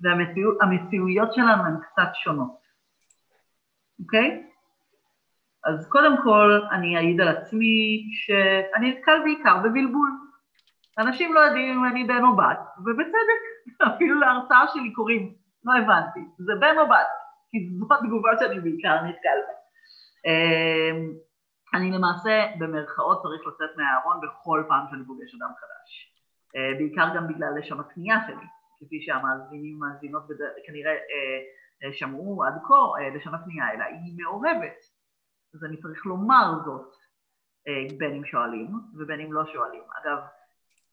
[0.04, 2.58] והמציאויות שלנו הן קצת שונות,
[4.00, 4.44] אוקיי?
[5.64, 10.10] אז קודם כל אני אעיד על עצמי שאני נתקל בעיקר בבלבול.
[10.98, 13.40] אנשים לא יודעים אם אני בן או בת, ובצדק,
[13.94, 15.34] אפילו להרצאה שלי קוראים,
[15.64, 17.06] לא הבנתי, זה בן או בת,
[17.50, 19.54] כי זו התגובה שאני בעיקר נתקל בה.
[20.26, 21.12] אמ,
[21.74, 26.14] אני למעשה במרכאות צריך לצאת מהארון בכל פעם שאני פוגש אדם חדש.
[26.56, 28.46] אה, בעיקר גם בגלל לשם הקנייה שלי,
[28.86, 30.22] כפי שהמאזינים ומאזינות
[30.66, 30.98] כנראה אה,
[31.84, 34.78] אה, שמעו עד כה, לשם הקנייה אלא היא מעורבת.
[35.54, 36.94] אז אני צריך לומר זאת
[37.98, 39.82] בין אם שואלים ובין אם לא שואלים.
[40.02, 40.18] אגב,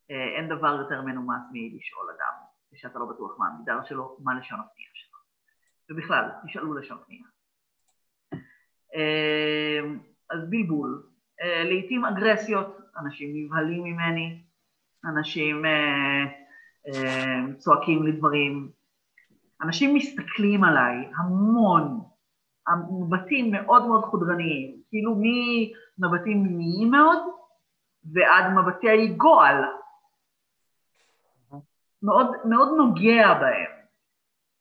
[0.10, 2.34] אין דבר יותר מנומס מלשאול אדם
[2.74, 5.18] כשאתה לא בטוח מה המגדר שלו, מה לשון הפנייה שלו.
[5.90, 7.26] ובכלל, תשאלו לשון פנייה.
[10.30, 11.04] אז בלבול,
[11.42, 14.44] אה, לעתים אגרסיות, אנשים נבהלים ממני,
[15.06, 16.26] אנשים אה, אה,
[17.58, 18.70] צועקים לי דברים,
[19.62, 22.02] אנשים מסתכלים עליי המון,
[23.00, 27.18] מבטים מאוד מאוד חודרניים, כאילו ממבטים מיניים מאוד
[28.14, 29.64] ועד מבטי גועל,
[32.04, 33.72] מאוד, מאוד נוגע בהם,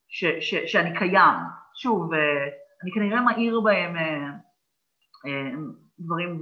[0.09, 1.37] ש, ש, שאני קיים.
[1.75, 2.13] שוב,
[2.83, 5.51] אני כנראה מאיר בהם אה,
[6.01, 6.41] דברים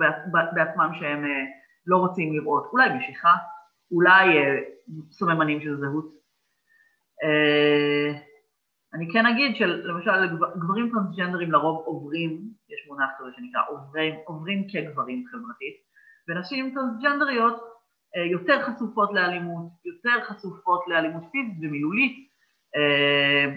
[0.54, 1.44] בעצמם שהם אה,
[1.86, 3.34] לא רוצים לראות, אולי משיכה,
[3.90, 4.58] אולי אה,
[5.10, 6.18] סממנים של זהות.
[8.94, 10.10] אני כן אגיד שלמשל
[10.58, 15.76] גברים טרנסג'נדרים לרוב עוברים, יש מונח כזה שנקרא עוברים, עוברים כגברים חברתית,
[16.28, 17.78] ונשים טרנסג'נדריות
[18.16, 22.28] אה, יותר חשופות לאלימות, יותר חשופות לאלימות פיזית ומילולית,
[22.76, 23.54] אה,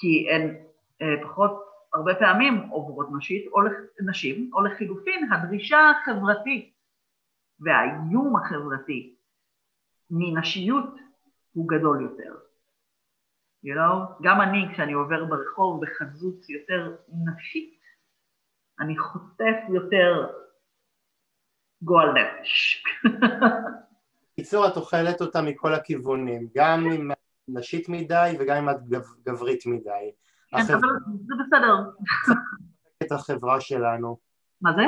[0.00, 0.54] כי הן
[1.02, 1.64] אה, פחות
[1.94, 3.60] הרבה פעמים עוברות נשית, או
[4.08, 6.72] נשים, או לחילופין הדרישה החברתית
[7.60, 9.14] והאיום החברתי
[10.10, 10.94] מנשיות
[11.52, 12.34] הוא גדול יותר.
[13.64, 17.80] You know, גם אני כשאני עובר ברחוב בחזות יותר נשית,
[18.80, 20.26] אני חוטף יותר
[21.82, 22.84] גועל נפש.
[24.32, 27.16] בקיצור, את אוכלת אותה מכל הכיוונים, גם אם את
[27.48, 28.76] נשית מדי וגם אם את
[29.22, 30.10] גברית מדי.
[30.50, 30.88] כן, אבל
[31.26, 31.90] זה בסדר.
[33.02, 34.18] את החברה שלנו.
[34.60, 34.82] מה זה?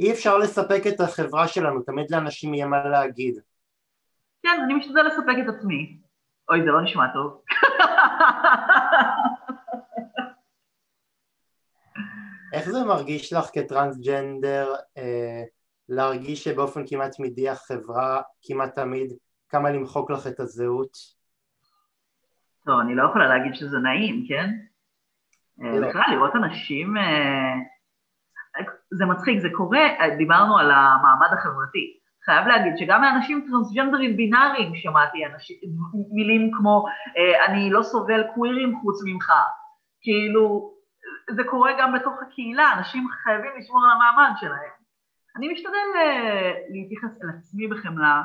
[0.00, 3.40] אי אפשר לספק את החברה שלנו, תמיד לאנשים יהיה מה להגיד.
[4.42, 5.98] כן, אני משתדל לספק את עצמי.
[6.50, 7.42] אוי, זה לא נשמע טוב.
[12.52, 15.42] איך זה מרגיש לך כטרנסג'נדר אה,
[15.88, 19.12] להרגיש שבאופן כמעט תמידי החברה כמעט תמיד
[19.48, 20.96] קמה למחוק לך את הזהות?
[22.66, 24.50] טוב, אני לא יכולה להגיד שזה נעים, כן?
[25.62, 25.88] אה, לא.
[25.88, 26.96] בכלל, לראות אנשים...
[26.96, 27.54] אה,
[28.90, 29.80] זה מצחיק, זה קורה,
[30.18, 32.01] דיברנו על המעמד החברתי.
[32.24, 35.56] חייב להגיד שגם מאנשים טרנסג'נדרים בינאריים שמעתי אנשים,
[36.12, 36.84] מילים כמו
[37.16, 39.32] אה, אני לא סובל קווירים חוץ ממך.
[40.00, 40.72] כאילו,
[41.36, 44.82] זה קורה גם בתוך הקהילה, אנשים חייבים לשמור על המעמד שלהם.
[45.36, 45.88] אני משתדל
[46.70, 48.22] להתייחס אל עצמי בחמלה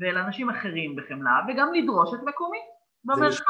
[0.00, 2.58] ואל אנשים אחרים בחמלה, וגם לדרוש את מקומי
[3.04, 3.44] במרחב.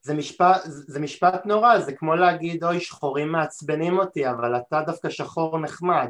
[0.00, 5.10] זה משפט, זה משפט נורא, זה כמו להגיד אוי שחורים מעצבנים אותי אבל אתה דווקא
[5.10, 6.08] שחור נחמד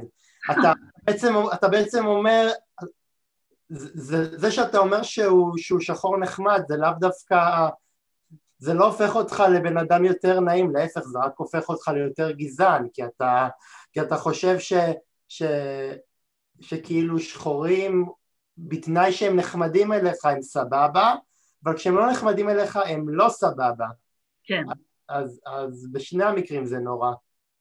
[0.51, 0.72] אתה
[1.05, 2.49] בעצם, אתה בעצם אומר
[3.69, 7.69] זה, זה שאתה אומר שהוא, שהוא שחור נחמד זה לאו דווקא
[8.59, 12.89] זה לא הופך אותך לבן אדם יותר נעים, להפך זה רק הופך אותך ליותר גזען
[12.93, 13.49] כי אתה,
[13.93, 14.73] כי אתה חושב ש,
[15.29, 15.43] ש,
[16.61, 18.07] שכאילו שחורים
[18.59, 21.14] בתנאי שהם נחמדים אליך הם סבבה
[21.64, 23.87] אבל כשהם לא נחמדים אליך הם לא סבבה.
[24.45, 24.62] כן.
[25.09, 27.12] אז, אז בשני המקרים זה נורא.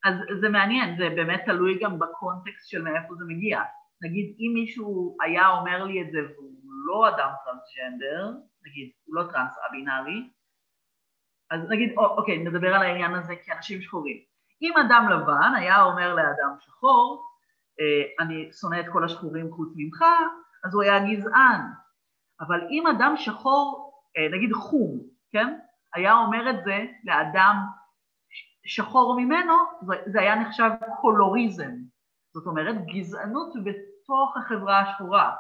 [0.06, 3.60] אז זה מעניין, זה באמת תלוי גם בקונטקסט של מאיפה זה מגיע.
[4.02, 6.56] נגיד, אם מישהו היה אומר לי את זה והוא
[6.88, 8.32] לא אדם טרנסג'נדר,
[8.66, 10.30] נגיד, הוא לא טרנס א-בינארי,
[11.52, 14.18] אז נגיד, אוקיי, נדבר על העניין הזה כאנשים שחורים.
[14.62, 17.26] אם אדם לבן היה אומר לאדם שחור,
[17.80, 20.04] אה, אני שונא את כל השחורים חוץ ממך,
[20.66, 21.62] אז הוא היה גזען.
[22.42, 25.00] אבל אם אדם שחור אה, נגיד חום,
[25.32, 25.60] כן?
[25.94, 27.56] היה אומר את זה לאדם
[28.66, 29.54] שחור ממנו,
[30.06, 30.70] זה היה נחשב
[31.02, 31.72] קולוריזם.
[32.36, 35.36] זאת אומרת, גזענות בתוך החברה השחורה,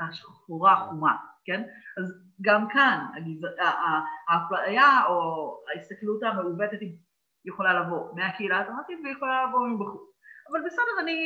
[0.00, 1.62] השחורה החומה, כן?
[1.98, 2.04] אז
[2.40, 3.06] גם כאן
[4.28, 5.16] האפליה או
[5.74, 6.78] ההסתכלות המעוותת
[7.44, 10.02] יכולה לבוא מהקהילה הטרנסית ויכולה לבוא מבחוץ.
[10.50, 11.18] אבל בסדר, אני,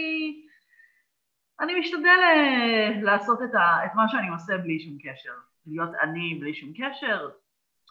[1.61, 5.33] אני משתדל אה, לעשות את, ה, את מה שאני עושה בלי שום קשר.
[5.67, 7.29] להיות אני בלי שום קשר,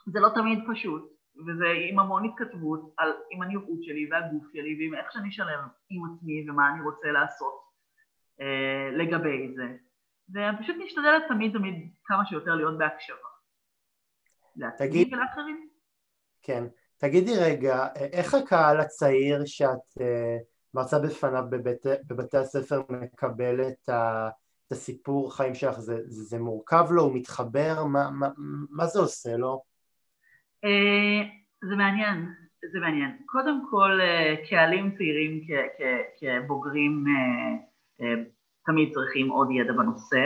[0.05, 1.16] זה לא תמיד פשוט,
[1.47, 6.01] וזה עם המון התכתבות על, עם הנראות שלי והגוף שלי ועם איך שאני שלם עם
[6.05, 7.61] עצמי ומה אני רוצה לעשות
[8.41, 9.67] אה, לגבי זה.
[10.33, 13.17] ואני פשוט משתדלת תמיד תמיד כמה שיותר להיות בהקשבה.
[14.77, 15.13] תגיד...
[15.13, 15.69] ולאחרים.
[16.41, 16.63] כן.
[16.97, 20.37] תגידי רגע, איך הקהל הצעיר שאת אה,
[20.73, 24.29] מרצה בפניו בבית, בבתי הספר מקבל את ה...
[24.67, 28.29] את הסיפור חיים שלך, זה, זה, זה מורכב לו, הוא מתחבר, מה, מה,
[28.69, 29.63] מה זה עושה לו?
[30.65, 31.29] אה,
[31.69, 32.25] זה מעניין,
[32.71, 33.17] זה מעניין.
[33.25, 35.41] קודם כל, אה, קהלים צעירים
[36.19, 37.03] כבוגרים
[38.01, 38.13] אה,
[38.65, 40.25] תמיד צריכים עוד ידע בנושא,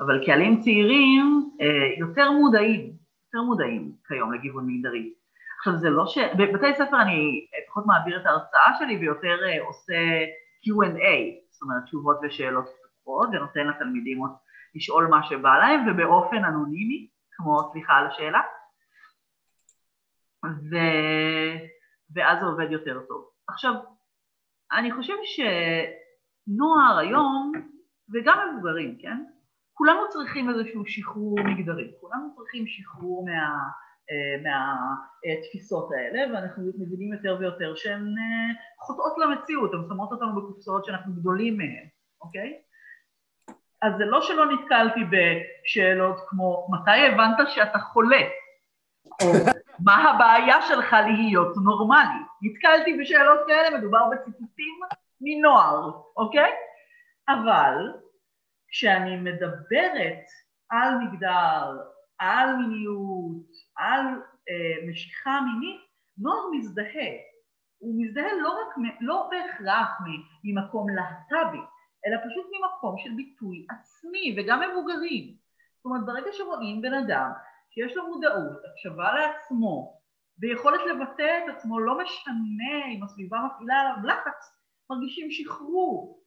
[0.00, 1.50] אבל קהלים צעירים
[1.98, 2.92] יותר מודעים,
[3.24, 5.12] יותר מודעים כיום לגיוון מגדרי.
[5.58, 6.18] עכשיו זה לא ש...
[6.38, 9.36] בבתי ספר אני פחות מעביר את ההרצאה שלי ויותר
[9.66, 9.94] עושה
[10.64, 11.08] Q&A,
[11.50, 14.30] זאת אומרת תשובות ושאלות פתוחות ונותן לתלמידים עוד
[14.74, 18.40] לשאול מה שבא להם ובאופן אנונימי, כמו סליחה על השאלה,
[20.44, 20.76] ו...
[22.14, 23.28] ואז זה עובד יותר טוב.
[23.48, 23.74] עכשיו,
[24.72, 27.52] אני חושבת שנוער היום,
[28.12, 29.24] וגם מבוגרים, כן?
[29.74, 33.56] כולנו צריכים איזשהו שחרור מגדרי, כולנו צריכים שחרור מה,
[34.44, 41.12] מהתפיסות האלה, ואנחנו מבינים יותר ויותר שהן אה, חוטאות למציאות, הן שמות אותנו בקופסאות שאנחנו
[41.12, 41.86] גדולים מהן,
[42.20, 42.58] אוקיי?
[43.82, 48.22] אז זה לא שלא נתקלתי בשאלות כמו מתי הבנת שאתה חולה,
[49.22, 49.32] או
[49.84, 52.20] מה הבעיה שלך להיות נורמלי.
[52.42, 54.80] נתקלתי בשאלות כאלה, מדובר בציטוטים
[55.20, 56.50] מנוער, אוקיי?
[57.28, 57.92] אבל
[58.68, 60.24] כשאני מדברת
[60.70, 61.78] על מגדר,
[62.18, 64.06] על מיניות, על
[64.48, 65.80] אה, משיכה מינית,
[66.18, 67.12] נוער מזדהה.
[67.78, 69.98] הוא מזדהה לא, רק, לא בהכרח
[70.44, 71.60] ממקום להט"בי,
[72.06, 75.34] אלא פשוט ממקום של ביטוי עצמי, וגם מבוגרים.
[75.76, 77.30] זאת אומרת, ברגע שרואים בן אדם
[77.74, 80.00] שיש לו מודעות, הקשבה לעצמו,
[80.38, 84.56] ויכולת לבטא את עצמו, לא משנה אם הסביבה מפעילה עליו לחץ,
[84.90, 86.22] מרגישים שחרור.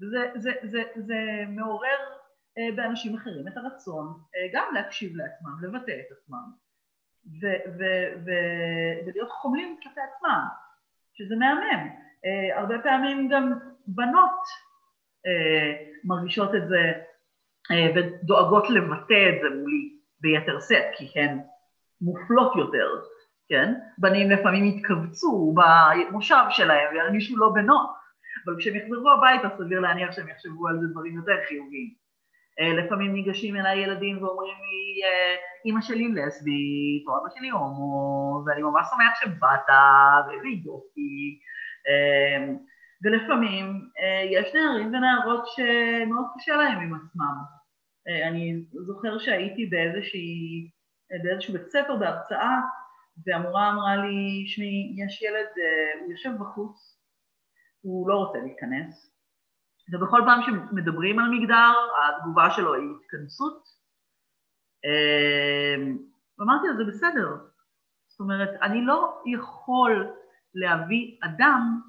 [0.00, 1.98] וזה זה, זה, זה מעורר
[2.58, 6.52] אה, באנשים אחרים את הרצון אה, גם להקשיב לעצמם, לבטא את עצמם,
[7.26, 7.46] ו,
[7.78, 7.84] ו,
[8.24, 8.30] ו,
[9.06, 10.44] ולהיות חומלים כלפי עצמם,
[11.14, 11.88] שזה מהמם.
[12.24, 13.52] אה, הרבה פעמים גם
[13.86, 14.40] בנות
[16.04, 16.92] מרגישות את זה
[17.94, 21.38] ודואגות לבטא את זה מולי ביתר שאת, כי הן
[22.00, 22.88] מופלות יותר,
[23.48, 23.74] כן?
[23.98, 27.90] בנים לפעמים יתכווצו במושב שלהם וירגישו לא בנוח,
[28.44, 32.02] אבל כשהם יחזרו הביתה סביר להניח שהם יחשבו על זה דברים יותר חיוביים.
[32.60, 38.44] אה, לפעמים ניגשים אליי ילדים ואומרים לי, אה, אימא שלי לסבית, או אבא שלי הומו,
[38.46, 39.68] ואני ממש שמח שבאת,
[40.28, 41.38] ואיזה יופי.
[41.88, 42.54] אה,
[43.04, 43.80] ולפעמים
[44.30, 47.61] יש נערים ונערות שמאוד קשה להם עם עצמם.
[48.06, 50.70] אני זוכר שהייתי באיזושהי,
[51.22, 52.58] באיזשהו בית ספר בהרצאה,
[53.26, 55.48] והמורה אמרה לי, שמי, יש ילד,
[56.00, 56.98] הוא יושב בחוץ,
[57.80, 59.12] הוא לא רוצה להיכנס,
[59.92, 63.62] ובכל פעם שמדברים על מגדר, התגובה שלו היא התכנסות.
[64.84, 65.98] אמ,
[66.38, 67.28] ואמרתי לו, זה בסדר.
[68.08, 70.12] זאת אומרת, אני לא יכול
[70.54, 71.80] להביא אדם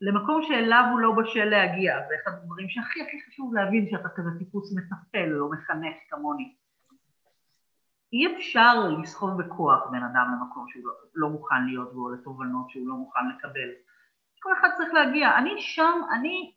[0.00, 1.94] למקום שאליו הוא לא בשל להגיע.
[2.08, 6.54] זה אחד הדברים שהכי הכי חשוב להבין שאתה כזה טיפוס מטפל או מחנך כמוני.
[8.12, 12.88] אי אפשר לסחוב בכוח בן אדם למקום שהוא לא, לא מוכן להיות בו, לתובנות שהוא
[12.88, 13.70] לא מוכן לקבל.
[14.42, 15.38] כל אחד צריך להגיע.
[15.38, 16.54] אני שם, אני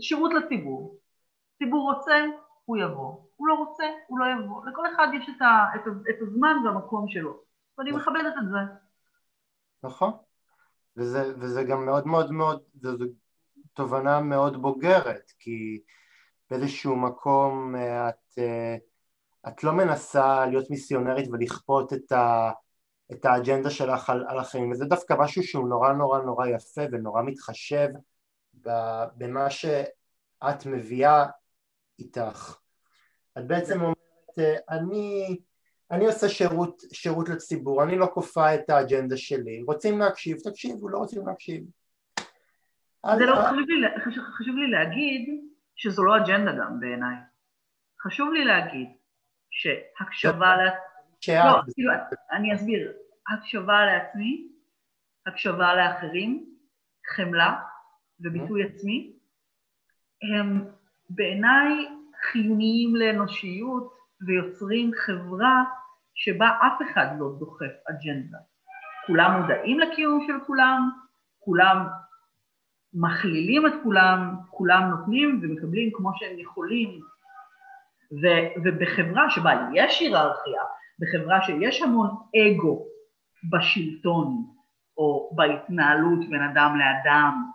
[0.00, 0.98] שירות לציבור.
[1.58, 2.24] ציבור רוצה,
[2.64, 3.16] הוא יבוא.
[3.36, 4.66] הוא לא רוצה, הוא לא יבוא.
[4.66, 5.80] לכל אחד יש את, ה, את,
[6.10, 7.40] את הזמן והמקום שלו.
[7.78, 8.02] ואני נכון.
[8.02, 8.58] מכבדת את זה.
[9.82, 10.12] נכון.
[10.96, 12.90] וזה, וזה גם מאוד מאוד מאוד, זו
[13.72, 15.80] תובנה מאוד בוגרת, כי
[16.50, 18.76] באיזשהו מקום אה, את, אה,
[19.48, 22.50] את לא מנסה להיות מיסיונרית ולכפות את, ה,
[23.12, 27.22] את האג'נדה שלך על, על החיים, וזה דווקא משהו שהוא נורא נורא נורא יפה ונורא
[27.22, 27.88] מתחשב
[29.16, 31.26] במה שאת מביאה
[31.98, 32.56] איתך.
[33.38, 35.36] את בעצם אומרת, אני,
[35.92, 40.98] אני עושה שירות, שירות לציבור, אני לא כופה את האג'נדה שלי, רוצים להקשיב, תקשיבו, לא
[40.98, 41.64] רוצים להקשיב.
[43.18, 45.40] זה לא, חשוב לי, חשוב, חשוב לי להגיד
[45.76, 47.16] שזו לא אג'נדה גם בעיניי.
[48.00, 48.88] חשוב לי להגיד
[49.50, 50.60] שהקשבה ל...
[51.28, 51.92] לא, כאילו,
[52.32, 52.92] אני אסביר.
[53.32, 54.48] הקשבה לעצמי,
[55.26, 56.46] הקשבה לאחרים,
[57.16, 57.60] חמלה,
[58.20, 59.12] וביטוי עצמי,
[60.22, 60.64] הם
[61.10, 61.88] בעיניי
[62.30, 63.92] חיוניים לאנושיות
[64.26, 65.64] ויוצרים חברה
[66.14, 68.38] שבה אף אחד לא דוחף אג'נדה.
[69.06, 70.90] כולם מודעים לקיום של כולם,
[71.38, 71.86] כולם
[72.94, 77.00] מכלילים את כולם, כולם נותנים ומקבלים כמו שהם יכולים,
[78.22, 80.62] ו- ובחברה שבה יש היררכיה,
[80.98, 82.86] בחברה שיש המון אגו
[83.50, 84.46] בשלטון
[84.96, 87.50] או בהתנהלות בין אדם לאדם,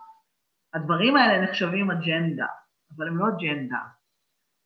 [0.74, 2.46] הדברים האלה נחשבים אג'נדה,
[2.96, 3.78] אבל הם לא אג'נדה,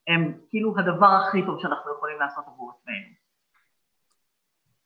[0.09, 3.22] הם כאילו הדבר הכי טוב שאנחנו יכולים לעשות עבור עצמנו.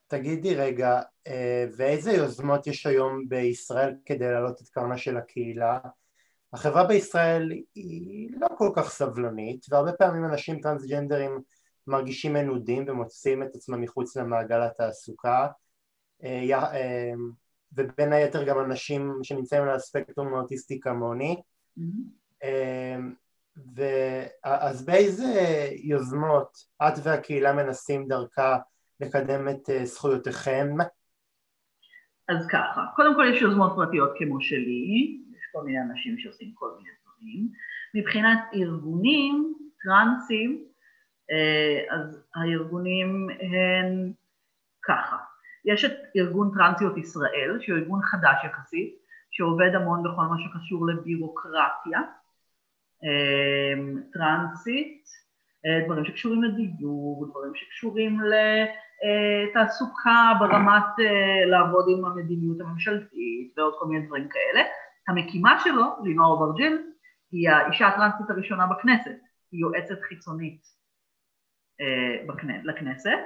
[0.08, 5.78] תגידי רגע, אה, ואיזה יוזמות יש היום בישראל כדי להעלות את קרנה של הקהילה?
[6.52, 11.40] החברה בישראל היא לא כל כך סבלנית, והרבה פעמים אנשים טרנסג'נדרים
[11.86, 15.46] מרגישים מנודים ומוצאים את עצמם מחוץ למעגל התעסוקה.
[16.24, 17.12] אה, אה,
[17.72, 21.42] ובין היתר גם אנשים שנמצאים על הספקטרום האוטיסטי כמוני.
[21.78, 22.46] Mm-hmm.
[24.42, 28.58] אז באיזה יוזמות את והקהילה מנסים דרכה
[29.00, 30.68] לקדם את אה, זכויותיכם?
[32.28, 36.70] אז ככה, קודם כל יש יוזמות פרטיות כמו שלי, יש כל מיני אנשים שעושים כל
[36.76, 37.48] מיני דברים.
[37.94, 40.64] מבחינת ארגונים טרנסים,
[41.30, 44.12] אה, אז הארגונים הם
[44.82, 45.16] ככה,
[45.64, 48.94] יש את ארגון טרנסיות ישראל, שהוא ארגון חדש יחסית,
[49.30, 52.00] שעובד המון בכל מה שקשור לבירוקרטיה
[53.02, 55.04] אמ, טרנסית,
[55.66, 58.20] אה, דברים שקשורים לדיור, דברים שקשורים
[59.04, 64.64] לתעסוקה ברמת אה, לעבוד עם המדיניות הממשלתית ועוד כל מיני דברים כאלה.
[65.08, 66.82] המקימה שלו, לינור אברג'יל,
[67.32, 69.16] היא האישה הטרנסית הראשונה בכנסת,
[69.52, 70.62] היא יועצת חיצונית
[71.80, 73.18] אה, לכנסת,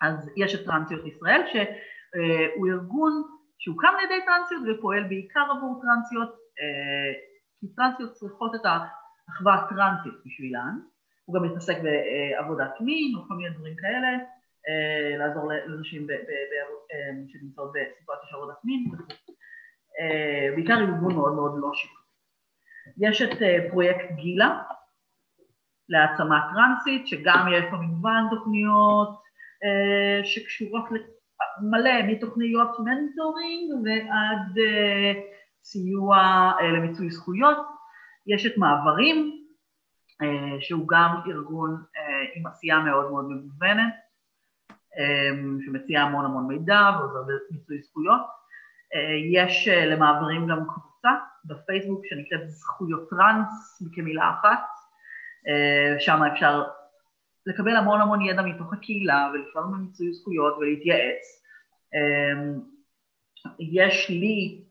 [0.00, 3.22] אז יש את טרנסיות ישראל, שהוא ארגון
[3.58, 6.28] שהוקם על ידי טרנסיות ופועל בעיקר עבור טרנסיות,
[6.60, 7.12] אה,
[7.60, 10.78] כי טרנסיות צריכות את האחווה הטרנסית בשבילן,
[11.24, 14.18] הוא גם מתעסק בעבודת מין או כל מיני דברים כאלה, אה,
[15.18, 16.16] לעזור לנשים אה,
[17.28, 18.90] שנמצאות בסיטואציה של עבודת מין,
[20.54, 22.00] בעיקר ארגון מאוד מאוד לא שיפוטי.
[22.98, 23.38] יש את
[23.70, 24.62] פרויקט גילה
[25.88, 29.08] להעצמה טרנסית, שגם יש לו מגוון תוכניות
[30.24, 30.84] שקשורות
[31.70, 34.64] מלא מתוכניות מנטורינג ועד
[35.64, 36.16] סיוע
[36.72, 37.56] למיצוי זכויות.
[38.26, 39.44] יש את מעברים,
[40.60, 41.82] שהוא גם ארגון
[42.34, 43.94] עם עשייה מאוד מאוד מגוונת,
[45.66, 47.20] שמציע המון המון מידע ועוזר
[47.50, 48.20] במיצוי זכויות.
[49.32, 51.08] יש למעברים גם קבוצה
[51.44, 54.64] בפייסבוק שנקראת זכויות טראנס כמילה אחת,
[55.98, 56.64] שם אפשר
[57.46, 61.42] לקבל המון המון ידע מתוך הקהילה ולפעול במיצוי זכויות ולהתייעץ.
[63.58, 64.64] יש לי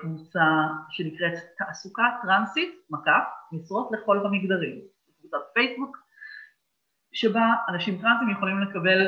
[0.00, 0.44] קבוצה
[0.90, 4.80] שנקראת תעסוקה טרנסית, מקף, משרות לכל המגדרים,
[5.20, 5.96] קבוצת פייסבוק,
[7.12, 9.06] שבה אנשים טרנסים יכולים לקבל,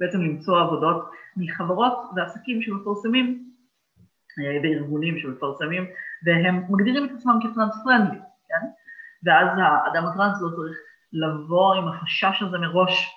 [0.00, 3.48] בעצם למצוא עבודות מחברות ועסקים שמפרסמים
[4.62, 5.86] וארגונים שמפרסמים
[6.26, 8.66] והם מגדירים את עצמם כטרנס פרנדלי, כן?
[9.24, 10.76] ואז האדם הטרנס לא צריך
[11.12, 13.14] לבוא עם החשש הזה מראש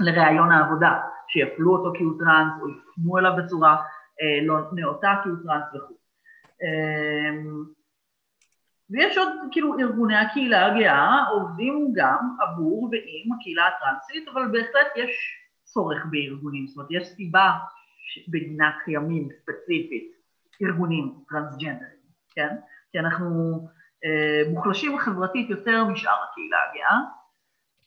[0.00, 3.76] לראיון העבודה, שיפלו אותו כי הוא טרנס או יפנו אליו בצורה
[4.20, 5.94] אה, לא נאותה כי הוא טרנס וכו'.
[6.62, 7.30] אה,
[8.90, 15.10] ויש עוד כאילו ארגוני הקהילה הגאה עובדים גם עבור ועם הקהילה הטרנסית, אבל בהחלט יש
[15.64, 17.50] צורך בארגונים, זאת אומרת יש סיבה
[18.28, 20.12] בגינה קיימים ספציפית
[20.62, 21.98] ארגונים טרנסג'נדרים,
[22.34, 22.56] כן?
[22.92, 23.60] כי אנחנו
[24.04, 26.98] אה, מוחלשים חברתית יותר משאר הקהילה הגאה,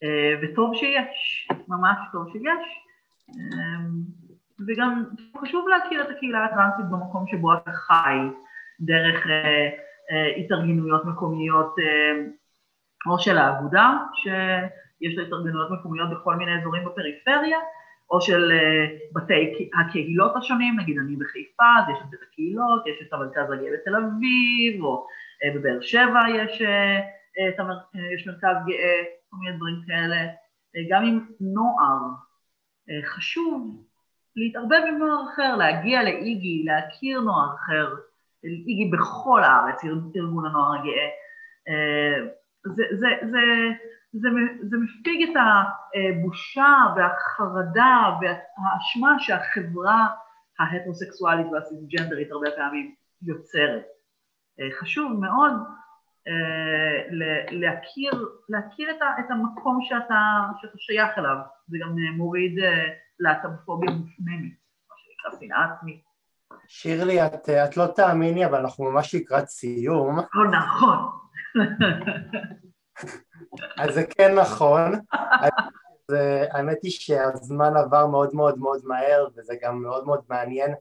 [0.02, 2.64] אה, וטוב שיש, ממש טוב שיש,
[3.28, 3.86] אה,
[4.68, 5.04] וגם
[5.40, 8.18] חשוב להכיר את הקהילה הטרנסית במקום שבו אתה חי,
[8.80, 9.68] דרך אה,
[10.36, 12.24] התארגנויות מקומיות אה,
[13.06, 17.58] או של האגודה, שיש לה התארגנויות מקומיות בכל מיני אזורים בפריפריה,
[18.10, 23.12] או של אה, בתי הקהילות השונים, נגיד אני בחיפה, אז יש את הקהילות, יש את
[23.12, 25.06] המרכז הגאה בתל אביב, או
[25.44, 27.00] אה, בבאר שבע יש, אה.
[28.14, 30.16] יש מרכז גאה, כל מיני דברים כאלה.
[30.90, 31.98] גם עם נוער,
[33.04, 33.84] חשוב
[34.36, 37.94] להתערבב עם נוער אחר, להגיע לאיגי, להכיר נוער אחר,
[38.44, 41.08] איגי בכל הארץ, ארגון הנוער הגאה.
[42.64, 43.38] זה, זה, זה,
[44.12, 44.28] זה,
[44.62, 50.06] זה מפיג את הבושה והחרדה והאשמה שהחברה
[50.58, 53.82] ההטרוסקסואלית והסיסג'נדרית הרבה פעמים יוצרת.
[54.80, 55.52] חשוב מאוד
[57.50, 61.36] להכיר, להכיר את המקום שאתה, שאתה שייך אליו,
[61.68, 62.58] זה גם מוריד
[63.20, 64.52] להט"בופוביה מופנמת,
[64.90, 66.11] מה שנקרא שנאה עצמית.
[66.68, 70.18] שירלי, את, את לא תאמיני, אבל אנחנו ממש לקראת סיום.
[70.34, 70.98] לא נכון.
[73.78, 74.92] אז זה כן נכון.
[75.40, 75.50] אז,
[76.50, 80.74] האמת היא שהזמן עבר מאוד מאוד מאוד מהר, וזה גם מאוד מאוד מעניין.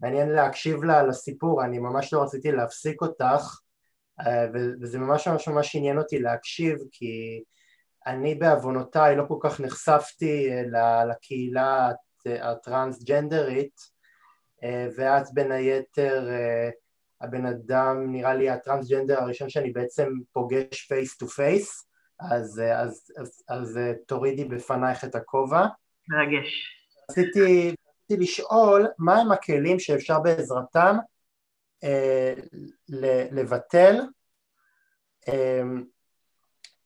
[0.00, 3.60] מעניין להקשיב לה לסיפור, אני ממש לא רציתי להפסיק אותך,
[4.54, 7.42] וזה ממש ממש ממש עניין אותי להקשיב, כי
[8.06, 10.50] אני בעוונותיי לא כל כך נחשפתי
[11.10, 11.90] לקהילה
[12.26, 13.80] הטרנסג'נדרית,
[14.96, 16.28] ואת בין היתר
[17.20, 21.86] הבן אדם, נראה לי הטרנסג'נדר הראשון שאני בעצם פוגש face to face,
[22.20, 25.66] אז, אז, אז, אז תורידי בפנייך את הכובע.
[26.08, 26.76] מרגש.
[27.10, 30.96] רציתי, רציתי לשאול, מהם הכלים שאפשר בעזרתם
[31.84, 32.34] אה,
[33.30, 34.00] לבטל
[35.28, 35.62] אה,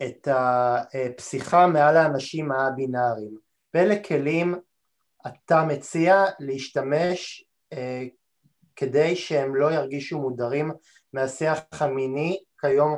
[0.07, 3.39] את הפסיכה מעל האנשים הבינאריים?
[3.75, 4.55] ואלה כלים
[5.27, 7.54] אתה מציע להשתמש אה,
[8.77, 10.70] כדי שהם לא ירגישו מודרים
[11.12, 12.97] מהשיח המיני כיום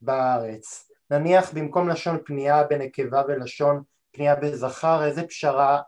[0.00, 0.90] בארץ.
[1.10, 5.80] נניח במקום לשון פנייה בנקבה ולשון פנייה בזכר, איזה פשרה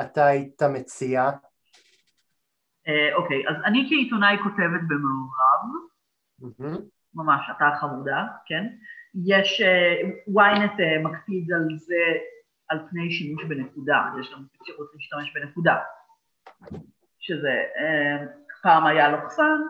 [0.00, 1.30] אתה היית מציע?
[2.88, 5.60] אה, אוקיי, אז אני כעיתונאי כותבת במעורב,
[7.14, 8.64] ממש, אתה חמודה, כן?
[9.26, 12.04] יש, uh, ynet uh, מקפיד על זה,
[12.68, 15.76] על פני שימוש בנקודה, יש גם אפשרות להשתמש בנקודה,
[17.28, 19.60] שזה uh, פעם היה לוחסן,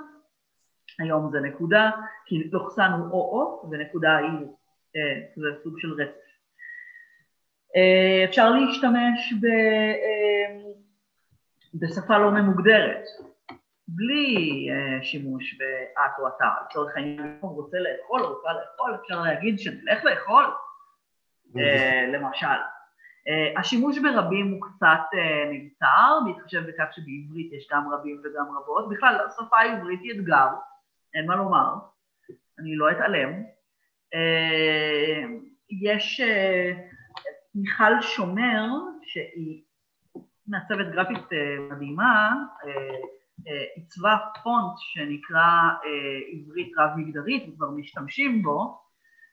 [0.99, 1.91] היום זה נקודה,
[2.27, 4.47] כי לוחסן הוא או-או ונקודה היא,
[4.97, 6.29] אה, זה סוג של רצף.
[7.77, 10.71] אה, אפשר להשתמש ב, אה,
[11.75, 13.05] בשפה לא ממוגדרת,
[13.89, 18.99] בלי אה, שימוש באת או אתה, לצורך העניין, אם הוא רוצה לאכול, או רוצה לאכול,
[19.03, 20.45] אפשר להגיד שנלך לאכול,
[21.57, 22.47] אה, למשל.
[23.29, 28.89] Uh, השימוש ברבים הוא קצת uh, נבצר, בהתחשב בכך שבעברית יש גם רבים וגם רבות.
[28.89, 30.49] בכלל, השפה העברית היא אתגר,
[31.15, 31.75] אין מה לומר,
[32.59, 33.43] אני לא אתעלם.
[34.15, 35.29] Uh,
[35.71, 36.21] יש
[37.55, 38.69] מיכל שומר,
[39.03, 39.63] שהיא
[40.47, 41.29] מעצבת גרפית
[41.71, 42.33] מדהימה,
[43.77, 45.51] עיצבה פונט שנקרא
[46.33, 48.81] עברית רב-מגדרית, וכבר משתמשים בו,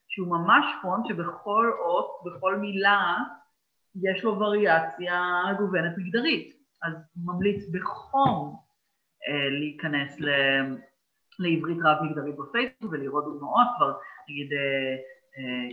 [0.07, 3.17] שהוא ממש פונט שבכל אות, בכל מילה,
[4.03, 6.55] יש לו וריאציה גוונת מגדרית.
[6.83, 6.93] אז
[7.25, 8.55] ממליץ בחום
[9.59, 10.29] להיכנס ל...
[11.39, 13.93] לעברית רב-מגדרית בפייסבוק ולראות דוגמאות, כבר
[14.29, 14.49] נגיד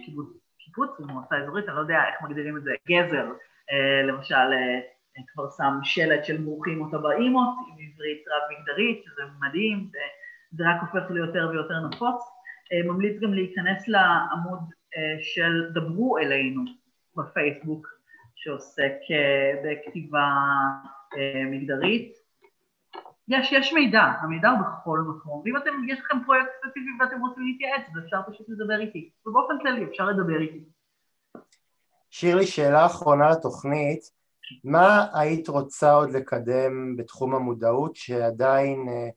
[0.05, 3.27] קיבוץ, קיבוץ מועצה אזורית, אני לא יודע איך מגדירים את זה, גזר,
[4.09, 4.49] למשל
[5.33, 9.91] כבר שם שלט של מורחים אותה באימות עם עברית רב-מגדרית, שזה מדהים,
[10.53, 12.23] וזה רק הופך ליותר ויותר נפוץ.
[12.85, 14.61] ממליץ גם להיכנס לעמוד
[15.21, 16.63] של דברו אלינו
[17.17, 17.89] בפייסבוק,
[18.45, 18.95] שעוסק
[19.65, 20.29] בכתיבה
[21.51, 22.13] מגדרית.
[23.29, 27.43] יש, יש מידע, המידע הוא בכל מקום, ואם אתם, יש לכם פרויקט ספציפי ואתם רוצים
[27.47, 30.65] להתייעץ, אז אפשר פשוט לדבר איתי, ובאופן כללי אפשר לדבר איתי.
[32.11, 34.01] שירלי, שאלה אחרונה לתוכנית,
[34.65, 39.09] מה היית רוצה עוד לקדם בתחום המודעות שעדיין אה,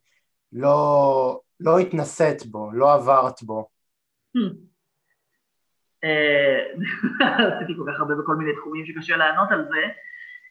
[0.52, 3.70] לא, לא התנסית בו, לא עברת בו?
[4.38, 4.75] Hmm.
[6.06, 6.60] אה,
[7.56, 9.82] עשיתי כל כך הרבה בכל מיני תחומים שקשה לענות על זה.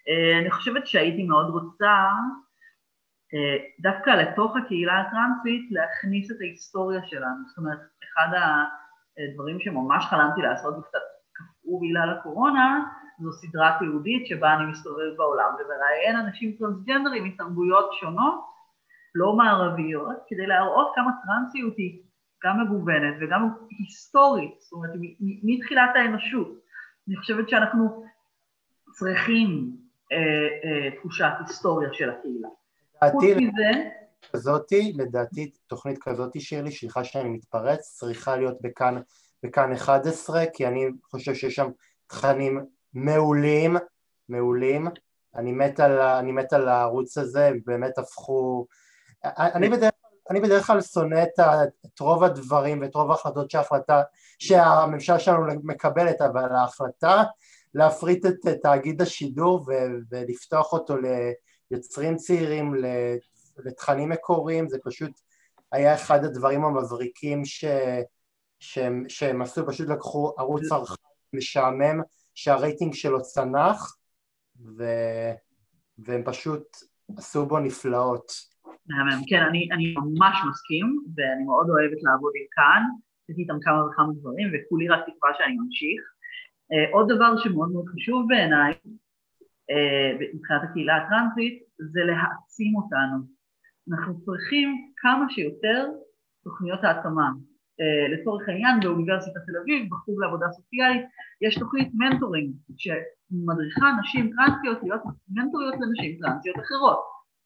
[0.08, 1.94] אה, אני חושבת שהייתי מאוד רוצה
[3.80, 7.48] דווקא לתוך הקהילה הטרנסית להכניס את ההיסטוריה שלנו.
[7.48, 8.28] זאת אומרת, אחד
[9.18, 10.98] הדברים שממש חלמתי לעשות וקצת
[11.32, 12.84] קפאו בגלל הקורונה,
[13.20, 18.44] זו סדרה תיעודית שבה אני מסתובב בעולם ומראיין אנשים טרנסג'נדרים מתרבויות שונות,
[19.14, 22.02] לא מערביות, כדי להראות כמה טרנסיות היא
[22.44, 24.90] גם מגוונת וגם היסטורית, זאת אומרת,
[25.20, 26.48] מתחילת האנושות.
[27.08, 28.04] אני חושבת שאנחנו
[28.92, 29.76] צריכים
[30.12, 30.18] אה,
[30.64, 32.48] אה, תחושת היסטוריה של הקהילה.
[33.10, 33.90] חוץ מזה...
[34.32, 38.94] כזאתי, לדעתי תוכנית כזאתי, שירלי, סליחה שאני מתפרץ, צריכה להיות בכאן,
[39.42, 41.68] בכאן 11, כי אני חושב שיש שם
[42.06, 42.64] תכנים
[42.94, 43.76] מעולים,
[44.28, 44.88] מעולים.
[45.36, 48.66] אני מת על, אני מת על הערוץ הזה, באמת הפכו...
[49.24, 49.92] אני בדרך,
[50.30, 51.40] אני בדרך כלל שונא את,
[51.86, 54.02] את רוב הדברים ואת רוב ההחלטות שההחלטה,
[54.38, 57.22] שהממשלה שלנו מקבלת, אבל ההחלטה
[57.74, 59.66] להפריט את תאגיד השידור
[60.10, 60.94] ולפתוח אותו
[61.70, 62.74] ליוצרים צעירים,
[63.58, 65.10] לתכנים מקוריים, זה פשוט
[65.72, 67.64] היה אחד הדברים המבריקים ש,
[68.58, 70.62] שהם, שהם עשו, פשוט לקחו ערוץ
[71.32, 72.00] משעמם
[72.34, 73.96] שהרייטינג שלו צנח
[74.78, 74.84] ו...
[75.98, 76.76] והם פשוט
[77.16, 78.53] עשו בו נפלאות.
[78.88, 82.82] מהמם, כן, אני, אני ממש מסכים ואני מאוד אוהבת לעבוד עם כאן,
[83.24, 86.00] עשיתי איתם כמה וכמה דברים וכולי רק תקווה שאני ממשיך.
[86.72, 91.54] Uh, עוד דבר שמאוד מאוד חשוב בעיניי uh, מבחינת הקהילה הטרנסית
[91.92, 93.16] זה להעצים אותנו.
[93.88, 95.90] אנחנו צריכים כמה שיותר
[96.44, 97.28] תוכניות העצמה.
[97.80, 101.04] Uh, לצורך העניין באוניברסיטת תל אביב, בחוג לעבודה סוציאלית,
[101.40, 107.00] יש תוכנית mentoring שמדריכה נשים טרנסיות להיות מנטוריות לנשים טרנסיות אחרות.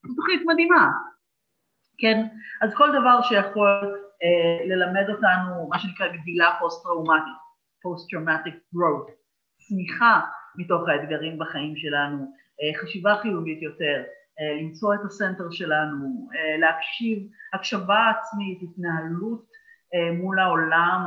[0.07, 0.91] זו תוכנית מדהימה,
[1.99, 2.27] כן?
[2.63, 3.69] אז כל דבר שיכול
[4.23, 7.39] אה, ללמד אותנו, מה שנקרא גדילה פוסט-טראומטית,
[7.83, 9.11] post-traumatic growth,
[9.59, 10.21] צמיחה
[10.57, 12.19] מתוך האתגרים בחיים שלנו,
[12.63, 14.03] אה, חשיבה חיובית יותר,
[14.41, 17.19] אה, למצוא את הסנטר שלנו, אה, להקשיב,
[17.55, 19.45] הקשבה עצמית, התנהלות
[19.95, 21.07] אה, מול העולם,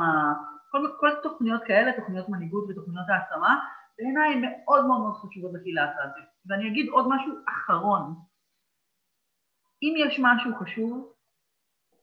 [0.70, 3.60] כל, כל תוכניות כאלה, תוכניות מנהיגות ותוכניות העצמה,
[3.98, 6.24] בעיניי מאוד מאוד מאוד חשובות לקהילה הטרנסית.
[6.46, 8.14] ואני אגיד עוד משהו אחרון.
[9.82, 11.12] אם יש משהו חשוב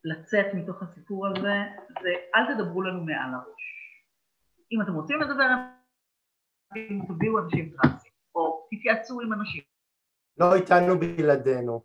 [0.03, 1.55] לצאת מתוך הסיפור הזה,
[2.01, 3.63] זה אל תדברו לנו מעל הראש.
[4.71, 5.45] אם אתם רוצים לדבר
[7.07, 9.63] תביאו אנשים טרנסים, או תתייעצו עם אנשים.
[10.37, 11.83] לא איתנו בלעדינו.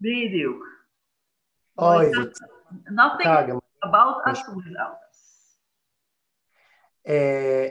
[0.00, 0.64] בדיוק.
[1.78, 2.30] אוי, זה...
[2.70, 3.26] Nothing
[3.84, 5.56] about us without us.
[7.08, 7.68] אה,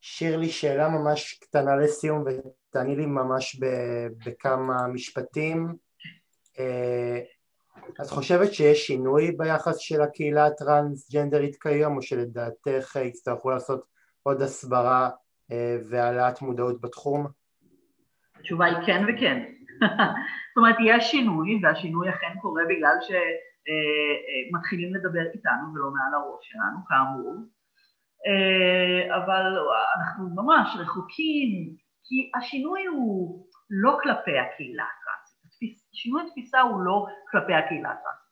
[0.00, 3.60] שירלי, שאלה ממש קטנה לסיום ותעני לי ממש
[4.24, 5.76] בכמה משפטים.
[6.60, 7.20] אה,
[8.02, 13.84] את חושבת שיש שינוי ביחס של הקהילה הטרנסג'נדרית כיום או שלדעתך יצטרכו לעשות
[14.22, 15.10] עוד הסברה
[15.52, 17.26] אה, והעלאת מודעות בתחום?
[18.36, 19.42] התשובה היא כן וכן.
[20.50, 26.78] זאת אומרת, יש שינוי והשינוי אכן קורה בגלל שמתחילים לדבר איתנו ולא מעל הראש שלנו,
[26.88, 27.34] כאמור.
[28.26, 29.56] אה, אבל
[29.98, 34.84] אנחנו ממש רחוקים, כי השינוי הוא לא כלפי הקהילה
[35.92, 38.30] שינוי התפיסה הוא לא כלפי הקהילה הטרנסית,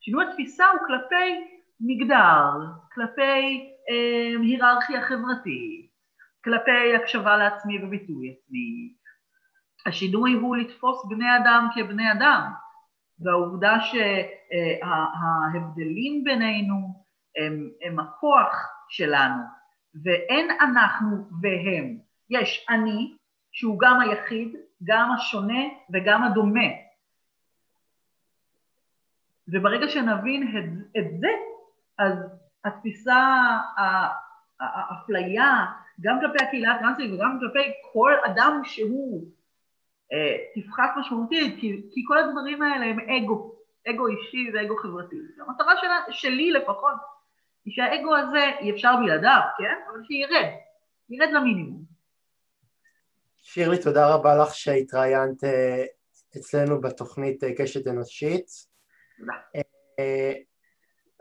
[0.00, 2.50] שינוי התפיסה הוא כלפי מגדר,
[2.94, 5.90] כלפי אה, היררכיה חברתית,
[6.44, 8.94] כלפי הקשבה לעצמי וביטוי עצמי.
[9.86, 12.52] השינוי הוא לתפוס בני אדם כבני אדם,
[13.20, 13.76] והעובדה
[14.80, 17.04] שההבדלים אה, בינינו
[17.36, 19.42] הם, הם הכוח שלנו,
[20.04, 21.98] ואין אנחנו והם,
[22.30, 23.16] יש אני,
[23.52, 25.62] שהוא גם היחיד, גם השונה
[25.92, 26.68] וגם הדומה.
[29.48, 30.42] וברגע שנבין
[30.98, 31.28] את, זה,
[31.98, 32.12] אז
[32.64, 33.16] התפיסה,
[34.60, 35.64] האפליה,
[36.00, 39.24] גם כלפי הקהילה הטרנסית וגם כלפי כל אדם שהוא
[40.12, 43.54] אה, תפחת משמעותית, כי, כי כל הדברים האלה הם אגו,
[43.88, 45.16] אגו אישי ואגו חברתי.
[45.40, 46.96] המטרה שלה, שלי לפחות,
[47.64, 49.74] היא שהאגו הזה אי אפשר בלעדיו, כן?
[49.90, 50.50] אבל שירד,
[51.10, 51.91] ירד למינימום.
[53.42, 55.84] שירלי, תודה רבה לך שהתראיינת אה,
[56.36, 58.46] אצלנו בתוכנית אה, קשת אנושית.
[59.18, 59.32] תודה.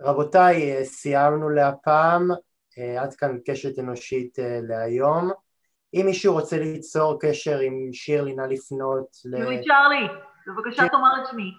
[0.01, 2.27] רבותיי, סיימנו להפעם,
[2.99, 5.31] עד כאן קשת אנושית להיום.
[5.93, 9.37] אם מישהו רוצה ליצור קשר עם שירלי, נא לפנות ל...
[9.37, 10.07] צ'רלי,
[10.47, 11.51] בבקשה תאמר את שמי.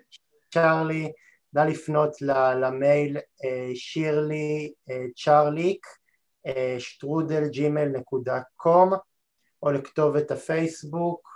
[0.54, 1.12] צ'רלי,
[1.52, 2.22] נא לפנות
[2.60, 5.86] למייל אה, שירלי אה, צ'רליק
[6.46, 8.92] אה, שטרודל ג'ימל נקודה קום
[9.62, 11.28] או לכתובת הפייסבוק,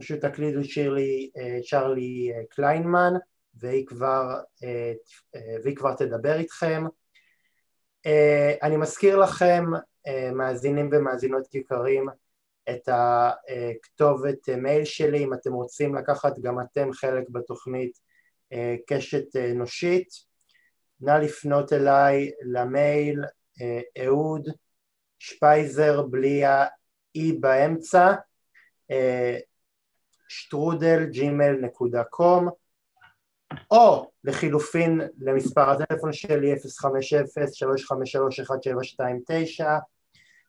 [0.00, 1.30] פשוט תקלידו שירלי
[1.70, 3.12] צ'רלי קליינמן
[3.54, 4.40] והיא כבר,
[5.64, 6.84] והיא כבר תדבר איתכם.
[8.62, 9.64] אני מזכיר לכם
[10.34, 12.08] מאזינים ומאזינות יקרים
[12.70, 17.98] את הכתובת מייל שלי אם אתם רוצים לקחת גם אתם חלק בתוכנית
[18.52, 20.08] אה, קשת אנושית
[21.00, 23.24] נא לפנות אליי למייל
[23.60, 24.48] אה, אהוד
[25.18, 26.42] שפייזר בלי
[27.16, 28.12] ה-E באמצע
[28.90, 29.38] אה,
[30.28, 32.48] שטרודל ג'ימל נקודה קום
[33.70, 36.56] או לחילופין למספר הטלפון שלי 050-353-1729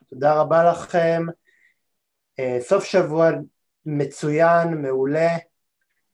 [0.09, 1.23] תודה רבה לכם,
[2.59, 3.29] סוף שבוע
[3.85, 5.29] מצוין, מעולה,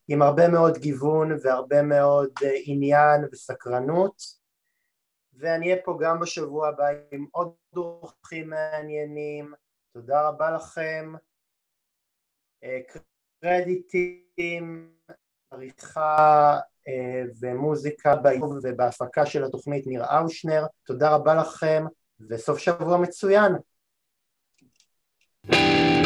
[0.08, 2.30] עם הרבה מאוד גיוון והרבה מאוד
[2.66, 4.22] עניין וסקרנות.
[5.34, 9.54] ואני אהיה פה גם בשבוע הבא עם עוד דורכים מעניינים,
[9.94, 11.14] תודה רבה לכם,
[13.42, 14.94] קרדיטים,
[15.52, 16.60] עריכה
[17.42, 21.84] ומוזיקה בעיבוב ובהפקה של התוכנית ניר אושנר, תודה רבה לכם
[22.30, 23.52] וסוף שבוע מצוין
[25.48, 26.01] Thank you.